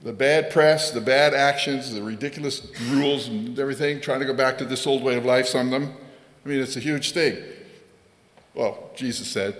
The 0.00 0.12
bad 0.12 0.50
press, 0.50 0.90
the 0.90 1.00
bad 1.00 1.34
actions, 1.34 1.92
the 1.92 2.02
ridiculous 2.02 2.66
rules 2.88 3.28
and 3.28 3.58
everything, 3.58 4.00
trying 4.00 4.20
to 4.20 4.26
go 4.26 4.34
back 4.34 4.58
to 4.58 4.64
this 4.64 4.86
old 4.86 5.02
way 5.02 5.16
of 5.16 5.24
life, 5.24 5.46
some 5.46 5.72
of 5.72 5.80
them. 5.80 5.94
I 6.44 6.48
mean, 6.48 6.60
it's 6.60 6.76
a 6.76 6.80
huge 6.80 7.12
thing. 7.12 7.36
Well, 8.54 8.90
Jesus 8.96 9.28
said, 9.28 9.56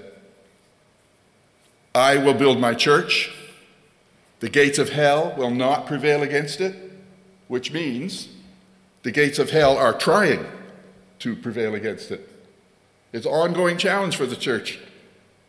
I 1.95 2.17
will 2.17 2.35
build 2.35 2.61
my 2.61 2.75
church. 2.75 3.33
The 4.41 4.49
gates 4.49 4.79
of 4.79 4.91
hell 4.91 5.35
will 5.37 5.51
not 5.51 5.87
prevail 5.87 6.23
against 6.23 6.61
it, 6.61 6.77
which 7.49 7.73
means 7.73 8.29
the 9.03 9.11
gates 9.11 9.39
of 9.39 9.51
hell 9.51 9.77
are 9.77 9.93
trying 9.93 10.47
to 11.21 11.37
prevail 11.37 11.75
against 11.75 12.11
it. 12.11 12.29
It's 13.13 13.27
an 13.27 13.33
ongoing 13.33 13.79
challenge 13.79 14.17
for 14.17 14.27
the 14.27 14.37
church. 14.37 14.79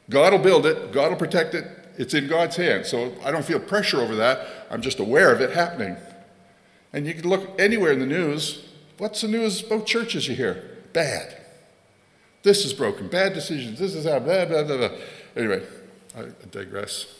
God 0.09 0.33
will 0.33 0.39
build 0.39 0.65
it, 0.65 0.91
God 0.91 1.11
will 1.11 1.17
protect 1.17 1.53
it. 1.53 1.65
It's 1.97 2.13
in 2.13 2.27
God's 2.27 2.55
hands. 2.55 2.87
So 2.87 3.13
I 3.25 3.31
don't 3.31 3.43
feel 3.43 3.59
pressure 3.59 3.99
over 3.99 4.15
that. 4.15 4.47
I'm 4.71 4.81
just 4.81 4.99
aware 4.99 5.33
of 5.33 5.41
it 5.41 5.51
happening. 5.51 5.97
And 6.93 7.05
you 7.05 7.13
can 7.13 7.29
look 7.29 7.59
anywhere 7.59 7.91
in 7.91 7.99
the 7.99 8.05
news. 8.05 8.69
What's 8.97 9.21
the 9.21 9.27
news 9.27 9.65
about 9.65 9.85
churches 9.85 10.27
you 10.27 10.35
hear? 10.35 10.77
Bad. 10.93 11.35
This 12.41 12.63
is 12.63 12.71
broken. 12.71 13.09
Bad 13.09 13.33
decisions. 13.33 13.79
This 13.79 13.93
is 13.95 14.05
how, 14.05 14.19
blah, 14.19 14.45
blah, 14.45 14.63
blah, 14.63 14.77
blah. 14.77 14.97
Anyway, 15.35 15.61
I 16.17 16.27
digress. 16.49 17.13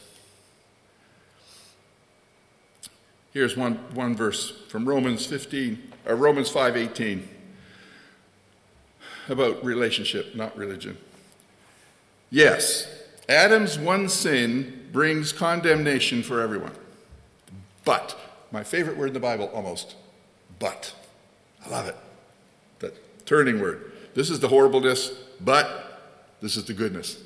Here's 3.32 3.56
one, 3.56 3.74
one 3.94 4.16
verse 4.16 4.50
from 4.68 4.88
Romans 4.88 5.26
15, 5.26 5.92
or 6.06 6.16
Romans 6.16 6.50
5:18 6.50 7.22
about 9.28 9.64
relationship, 9.64 10.34
not 10.34 10.56
religion. 10.56 10.96
Yes, 12.30 12.88
Adam's 13.28 13.78
one 13.78 14.08
sin 14.08 14.88
brings 14.92 15.32
condemnation 15.32 16.22
for 16.22 16.40
everyone. 16.40 16.72
But, 17.84 18.18
my 18.50 18.64
favorite 18.64 18.96
word 18.96 19.08
in 19.08 19.14
the 19.14 19.20
Bible, 19.20 19.50
almost, 19.54 19.96
but. 20.58 20.94
I 21.64 21.68
love 21.68 21.86
it. 21.86 21.96
That 22.80 23.26
turning 23.26 23.60
word. 23.60 23.92
This 24.14 24.30
is 24.30 24.40
the 24.40 24.48
horribleness, 24.48 25.12
but 25.40 26.36
this 26.40 26.56
is 26.56 26.64
the 26.64 26.74
goodness. 26.74 27.18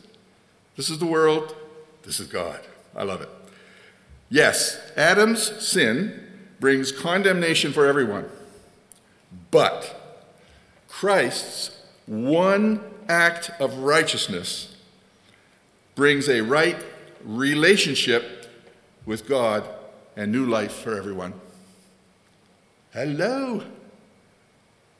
This 0.76 0.90
is 0.90 0.98
the 0.98 1.06
world, 1.06 1.54
this 2.02 2.20
is 2.20 2.26
God. 2.26 2.60
I 2.94 3.04
love 3.04 3.20
it. 3.22 3.28
Yes, 4.28 4.80
Adam's 4.96 5.42
sin 5.66 6.20
brings 6.60 6.92
condemnation 6.92 7.72
for 7.72 7.86
everyone. 7.86 8.26
But 9.50 10.22
Christ's 10.88 11.73
one 12.06 12.80
act 13.08 13.50
of 13.60 13.78
righteousness 13.78 14.76
brings 15.94 16.28
a 16.28 16.40
right 16.40 16.76
relationship 17.24 18.50
with 19.06 19.28
God 19.28 19.68
and 20.16 20.32
new 20.32 20.46
life 20.46 20.72
for 20.72 20.96
everyone. 20.96 21.34
Hello. 22.92 23.62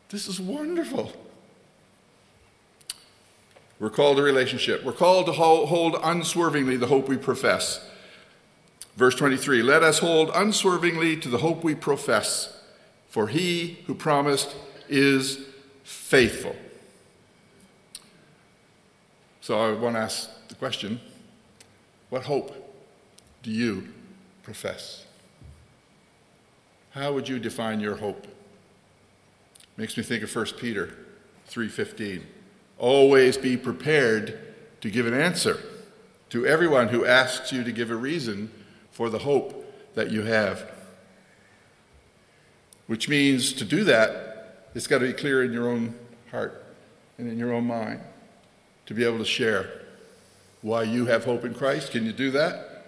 This 0.09 0.29
is 0.29 0.41
wonderful. 0.41 1.13
We're 3.79 3.91
called 3.91 4.17
to 4.17 4.23
relationship. 4.23 4.85
We're 4.85 4.93
called 4.93 5.27
to 5.27 5.33
hold 5.33 5.97
unswervingly 6.03 6.77
the 6.77 6.87
hope 6.87 7.09
we 7.09 7.17
profess. 7.17 7.87
Verse 8.97 9.15
23 9.17 9.63
Let 9.63 9.83
us 9.83 9.99
hold 9.99 10.31
unswervingly 10.35 11.17
to 11.19 11.29
the 11.29 11.39
hope 11.39 11.65
we 11.65 11.75
profess, 11.75 12.61
for 13.09 13.29
he 13.29 13.81
who 13.87 13.95
promised 13.95 14.55
is 14.89 15.41
faithful. 15.83 16.55
So 19.45 19.61
I 19.61 19.73
want 19.73 19.95
to 19.97 20.01
ask 20.01 20.31
the 20.49 20.55
question 20.55 20.99
what 22.09 22.23
hope 22.23 22.51
do 23.43 23.51
you 23.51 23.89
profess? 24.43 25.05
How 26.93 27.13
would 27.13 27.29
you 27.29 27.39
define 27.39 27.79
your 27.79 27.97
hope? 27.97 28.27
Makes 29.77 29.99
me 29.99 30.03
think 30.03 30.23
of 30.23 30.35
1 30.35 30.57
Peter 30.59 30.97
3:15. 31.47 32.23
Always 32.79 33.37
be 33.37 33.59
prepared 33.59 34.39
to 34.81 34.91
give 34.91 35.07
an 35.07 35.13
answer 35.13 35.59
to 36.31 36.47
everyone 36.47 36.89
who 36.89 37.05
asks 37.05 37.53
you 37.53 37.63
to 37.65 37.71
give 37.71 37.91
a 37.91 37.97
reason 37.97 38.51
for 38.93 39.11
the 39.11 39.19
hope 39.19 39.95
that 39.95 40.11
you 40.11 40.23
have. 40.23 40.73
Which 42.87 43.11
means 43.11 43.53
to 43.53 43.67
do 43.67 43.85
that, 43.85 44.71
it's 44.75 44.87
got 44.87 45.01
to 45.01 45.07
be 45.09 45.13
clear 45.13 45.45
in 45.45 45.53
your 45.53 45.69
own 45.69 45.95
heart 46.31 46.65
and 47.19 47.29
in 47.29 47.39
your 47.39 47.53
own 47.53 47.67
mind 47.67 48.01
to 48.87 48.95
be 48.95 49.05
able 49.05 49.19
to 49.19 49.25
share 49.25 49.71
why 50.63 50.83
you 50.83 51.07
have 51.07 51.25
hope 51.25 51.45
in 51.45 51.55
Christ. 51.55 51.93
Can 51.93 52.07
you 52.07 52.13
do 52.13 52.31
that? 52.33 52.87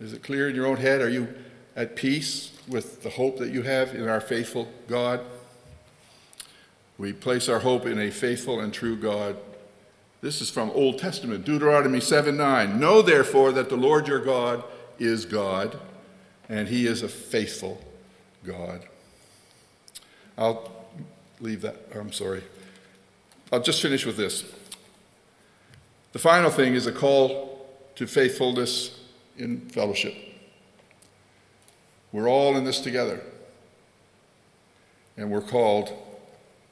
Is 0.00 0.12
it 0.12 0.22
clear 0.22 0.48
in 0.48 0.54
your 0.54 0.66
own 0.66 0.78
head? 0.78 1.00
Are 1.00 1.08
you 1.08 1.28
at 1.76 1.96
peace 1.96 2.52
with 2.68 3.02
the 3.02 3.10
hope 3.10 3.38
that 3.38 3.50
you 3.50 3.62
have 3.62 3.94
in 3.94 4.08
our 4.08 4.20
faithful 4.20 4.68
God? 4.88 5.20
We 6.98 7.12
place 7.12 7.48
our 7.48 7.60
hope 7.60 7.86
in 7.86 7.98
a 7.98 8.10
faithful 8.10 8.60
and 8.60 8.72
true 8.72 8.96
God. 8.96 9.36
This 10.20 10.40
is 10.40 10.50
from 10.50 10.70
Old 10.70 10.98
Testament, 10.98 11.44
Deuteronomy 11.44 12.00
7 12.00 12.36
9. 12.36 12.78
Know 12.78 13.02
therefore 13.02 13.50
that 13.52 13.68
the 13.68 13.76
Lord 13.76 14.06
your 14.06 14.20
God 14.20 14.62
is 14.98 15.26
God, 15.26 15.78
and 16.48 16.68
he 16.68 16.86
is 16.86 17.02
a 17.02 17.08
faithful 17.08 17.82
God. 18.44 18.82
I'll 20.38 20.70
leave 21.40 21.60
that. 21.62 21.76
I'm 21.94 22.12
sorry. 22.12 22.44
I'll 23.52 23.62
just 23.62 23.82
finish 23.82 24.06
with 24.06 24.16
this. 24.16 24.44
The 26.12 26.18
final 26.18 26.50
thing 26.50 26.74
is 26.74 26.86
a 26.86 26.92
call 26.92 27.66
to 27.94 28.06
faithfulness 28.06 29.00
in 29.38 29.60
fellowship. 29.70 30.14
We're 32.12 32.28
all 32.28 32.56
in 32.56 32.64
this 32.64 32.80
together, 32.80 33.22
and 35.16 35.30
we're 35.30 35.40
called 35.40 35.90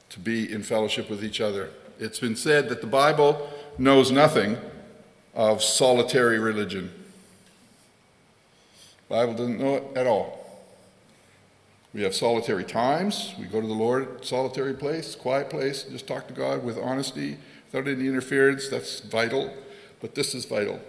to 0.09 0.19
be 0.19 0.51
in 0.51 0.61
fellowship 0.61 1.09
with 1.09 1.23
each 1.23 1.41
other. 1.41 1.71
It's 1.99 2.19
been 2.19 2.35
said 2.35 2.69
that 2.69 2.81
the 2.81 2.87
Bible 2.87 3.49
knows 3.79 4.11
nothing 4.11 4.57
of 5.33 5.63
solitary 5.63 6.37
religion. 6.37 6.91
The 9.07 9.15
Bible 9.15 9.33
doesn't 9.33 9.59
know 9.59 9.75
it 9.77 9.83
at 9.95 10.05
all. 10.05 10.37
We 11.93 12.03
have 12.03 12.13
solitary 12.13 12.63
times. 12.63 13.33
We 13.39 13.45
go 13.45 13.59
to 13.59 13.67
the 13.67 13.73
Lord, 13.73 14.23
solitary 14.23 14.73
place, 14.73 15.15
quiet 15.15 15.49
place, 15.49 15.83
just 15.83 16.05
talk 16.05 16.27
to 16.27 16.33
God 16.33 16.63
with 16.63 16.77
honesty 16.77 17.37
without 17.71 17.89
any 17.89 18.07
interference. 18.07 18.67
That's 18.67 18.99
vital, 18.99 19.53
but 19.99 20.15
this 20.15 20.35
is 20.35 20.45
vital. 20.45 20.79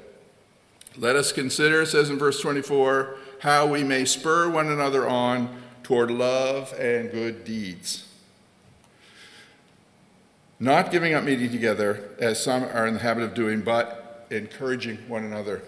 Let 0.96 1.16
us 1.16 1.32
consider, 1.32 1.82
it 1.82 1.86
says 1.86 2.10
in 2.10 2.18
verse 2.18 2.40
24, 2.40 3.16
how 3.40 3.66
we 3.66 3.82
may 3.82 4.04
spur 4.04 4.48
one 4.50 4.68
another 4.68 5.08
on 5.08 5.62
toward 5.82 6.10
love 6.10 6.72
and 6.78 7.10
good 7.10 7.44
deeds. 7.44 8.08
Not 10.60 10.92
giving 10.92 11.14
up 11.14 11.24
meeting 11.24 11.50
together, 11.50 12.10
as 12.20 12.42
some 12.42 12.62
are 12.62 12.86
in 12.86 12.94
the 12.94 13.00
habit 13.00 13.24
of 13.24 13.34
doing, 13.34 13.62
but 13.62 14.26
encouraging 14.30 14.98
one 15.08 15.24
another. 15.24 15.62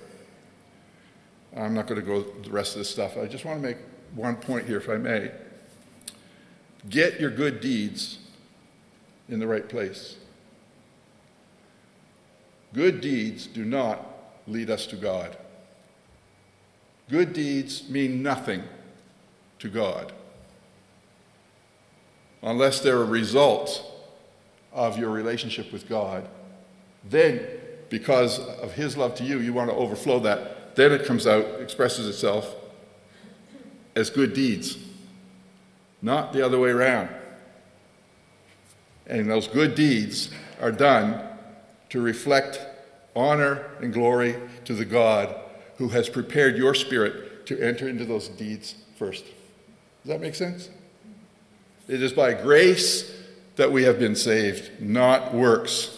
I'm 1.56 1.74
not 1.74 1.86
going 1.86 2.00
to 2.00 2.06
go 2.06 2.22
the 2.22 2.50
rest 2.50 2.72
of 2.72 2.78
this 2.78 2.90
stuff. 2.90 3.16
I 3.16 3.26
just 3.26 3.44
want 3.44 3.60
to 3.60 3.66
make 3.66 3.78
one 4.14 4.36
point 4.36 4.66
here, 4.66 4.78
if 4.78 4.88
I 4.88 4.96
may. 4.96 5.32
Get 6.88 7.18
your 7.18 7.30
good 7.30 7.60
deeds 7.60 8.18
in 9.28 9.40
the 9.40 9.46
right 9.46 9.68
place. 9.68 10.16
Good 12.74 13.00
deeds 13.00 13.46
do 13.46 13.64
not 13.64 14.04
lead 14.48 14.68
us 14.68 14.84
to 14.86 14.96
God. 14.96 15.36
Good 17.08 17.32
deeds 17.32 17.88
mean 17.88 18.22
nothing 18.22 18.64
to 19.60 19.68
God 19.68 20.12
unless 22.42 22.80
they're 22.80 23.00
a 23.00 23.06
result 23.06 23.82
of 24.72 24.98
your 24.98 25.10
relationship 25.10 25.72
with 25.72 25.88
God. 25.88 26.28
Then, 27.08 27.46
because 27.88 28.38
of 28.38 28.72
His 28.72 28.96
love 28.96 29.14
to 29.16 29.24
you, 29.24 29.38
you 29.38 29.52
want 29.52 29.70
to 29.70 29.76
overflow 29.76 30.18
that. 30.20 30.74
Then 30.74 30.92
it 30.92 31.06
comes 31.06 31.26
out, 31.26 31.60
expresses 31.60 32.08
itself 32.08 32.54
as 33.94 34.10
good 34.10 34.34
deeds, 34.34 34.76
not 36.02 36.32
the 36.32 36.44
other 36.44 36.58
way 36.58 36.70
around. 36.70 37.08
And 39.06 39.30
those 39.30 39.46
good 39.46 39.74
deeds 39.74 40.30
are 40.60 40.72
done 40.72 41.33
to 41.94 42.00
reflect 42.00 42.58
honor 43.14 43.70
and 43.80 43.92
glory 43.92 44.34
to 44.64 44.74
the 44.74 44.84
God 44.84 45.32
who 45.78 45.90
has 45.90 46.08
prepared 46.08 46.56
your 46.56 46.74
spirit 46.74 47.46
to 47.46 47.56
enter 47.62 47.88
into 47.88 48.04
those 48.04 48.26
deeds 48.26 48.74
first. 48.98 49.22
Does 49.22 50.06
that 50.06 50.20
make 50.20 50.34
sense? 50.34 50.70
It 51.86 52.02
is 52.02 52.12
by 52.12 52.34
grace 52.34 53.14
that 53.54 53.70
we 53.70 53.84
have 53.84 54.00
been 54.00 54.16
saved, 54.16 54.80
not 54.80 55.32
works. 55.32 55.96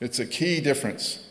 It's 0.00 0.18
a 0.18 0.24
key 0.24 0.62
difference. 0.62 1.28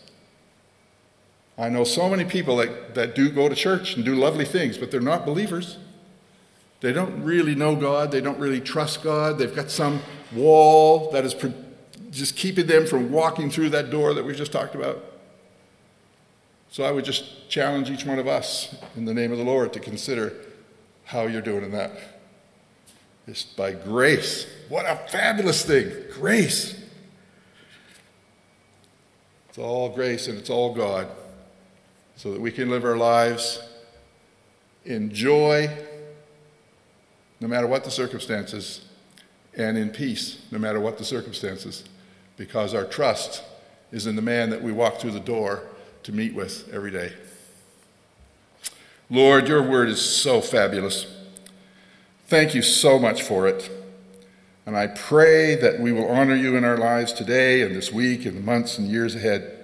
I 1.57 1.69
know 1.69 1.83
so 1.83 2.07
many 2.07 2.25
people 2.25 2.57
that, 2.57 2.93
that 2.93 3.15
do 3.15 3.31
go 3.31 3.49
to 3.49 3.55
church 3.55 3.95
and 3.95 4.05
do 4.05 4.13
lovely 4.13 4.45
things, 4.45 4.77
but 4.77 4.91
they're 4.91 5.01
not 5.01 5.25
believers. 5.25 5.79
They 6.81 6.93
don't 6.93 7.23
really 7.23 7.55
know 7.55 7.75
God. 7.75 8.11
They 8.11 8.21
don't 8.21 8.37
really 8.37 8.61
trust 8.61 9.01
God. 9.01 9.39
They've 9.39 9.55
got 9.55 9.71
some 9.71 10.01
wall 10.35 11.09
that 11.13 11.25
is 11.25 11.33
just 12.11 12.35
keeping 12.35 12.67
them 12.67 12.85
from 12.85 13.11
walking 13.11 13.49
through 13.49 13.69
that 13.69 13.89
door 13.89 14.13
that 14.13 14.23
we 14.23 14.35
just 14.35 14.51
talked 14.51 14.75
about. 14.75 15.03
So 16.69 16.83
I 16.83 16.91
would 16.91 17.05
just 17.05 17.49
challenge 17.49 17.89
each 17.89 18.05
one 18.05 18.19
of 18.19 18.27
us 18.27 18.75
in 18.95 19.05
the 19.05 19.13
name 19.13 19.31
of 19.31 19.37
the 19.37 19.43
Lord 19.43 19.73
to 19.73 19.79
consider 19.79 20.33
how 21.05 21.23
you're 21.23 21.41
doing 21.41 21.63
in 21.63 21.71
that. 21.71 21.91
It's 23.27 23.43
by 23.43 23.73
grace. 23.73 24.45
What 24.69 24.85
a 24.85 24.95
fabulous 25.09 25.65
thing! 25.65 25.91
Grace. 26.13 26.77
It's 29.49 29.57
all 29.57 29.89
grace 29.89 30.27
and 30.27 30.37
it's 30.37 30.49
all 30.49 30.73
God 30.73 31.09
so 32.15 32.31
that 32.31 32.39
we 32.39 32.51
can 32.51 32.69
live 32.69 32.85
our 32.85 32.95
lives 32.95 33.61
in 34.85 35.13
joy 35.13 35.69
no 37.41 37.47
matter 37.47 37.67
what 37.67 37.83
the 37.83 37.91
circumstances 37.91 38.85
and 39.57 39.77
in 39.77 39.89
peace 39.89 40.41
no 40.51 40.57
matter 40.57 40.79
what 40.79 40.97
the 40.97 41.03
circumstances 41.03 41.83
because 42.41 42.73
our 42.73 42.85
trust 42.85 43.43
is 43.91 44.07
in 44.07 44.15
the 44.15 44.21
man 44.21 44.49
that 44.49 44.63
we 44.63 44.71
walk 44.71 44.97
through 44.97 45.11
the 45.11 45.19
door 45.19 45.61
to 46.01 46.11
meet 46.11 46.33
with 46.33 46.67
every 46.73 46.89
day. 46.89 47.13
Lord, 49.11 49.47
your 49.47 49.61
word 49.61 49.89
is 49.89 50.01
so 50.01 50.41
fabulous. 50.41 51.05
Thank 52.25 52.55
you 52.55 52.63
so 52.63 52.97
much 52.97 53.21
for 53.21 53.47
it. 53.47 53.69
And 54.65 54.75
I 54.75 54.87
pray 54.87 55.53
that 55.53 55.79
we 55.79 55.91
will 55.91 56.07
honor 56.07 56.33
you 56.33 56.55
in 56.55 56.65
our 56.65 56.77
lives 56.79 57.13
today 57.13 57.61
and 57.61 57.75
this 57.75 57.91
week 57.91 58.25
and 58.25 58.35
the 58.35 58.41
months 58.41 58.79
and 58.79 58.87
years 58.87 59.13
ahead. 59.13 59.63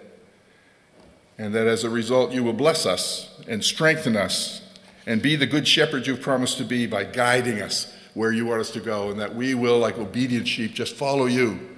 And 1.40 1.56
that 1.56 1.66
as 1.66 1.84
a 1.84 1.90
result, 1.90 2.32
you 2.32 2.44
will 2.44 2.54
bless 2.54 2.86
us 2.86 3.42
and 3.48 3.64
strengthen 3.64 4.16
us 4.16 4.62
and 5.08 5.20
be 5.20 5.36
the 5.36 5.48
good 5.48 5.68
shepherd 5.68 6.06
you've 6.06 6.22
promised 6.22 6.60
to 6.60 6.64
be 6.64 6.86
by 6.86 7.06
guiding 7.06 7.60
us 7.60 7.92
where 8.14 8.32
you 8.32 8.46
want 8.46 8.62
us 8.62 8.70
to 8.70 8.80
go. 8.80 9.10
And 9.10 9.20
that 9.20 9.34
we 9.34 9.56
will, 9.56 9.80
like 9.80 9.98
obedient 9.98 10.48
sheep, 10.48 10.76
just 10.76 10.96
follow 10.96 11.26
you 11.26 11.77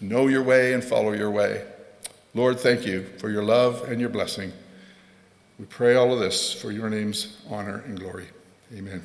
Know 0.00 0.28
your 0.28 0.42
way 0.42 0.74
and 0.74 0.82
follow 0.82 1.12
your 1.12 1.30
way. 1.30 1.64
Lord, 2.34 2.60
thank 2.60 2.86
you 2.86 3.04
for 3.18 3.30
your 3.30 3.42
love 3.42 3.90
and 3.90 4.00
your 4.00 4.10
blessing. 4.10 4.52
We 5.58 5.64
pray 5.64 5.96
all 5.96 6.12
of 6.12 6.20
this 6.20 6.52
for 6.52 6.70
your 6.70 6.88
name's 6.88 7.36
honor 7.50 7.82
and 7.86 7.98
glory. 7.98 8.28
Amen. 8.76 9.02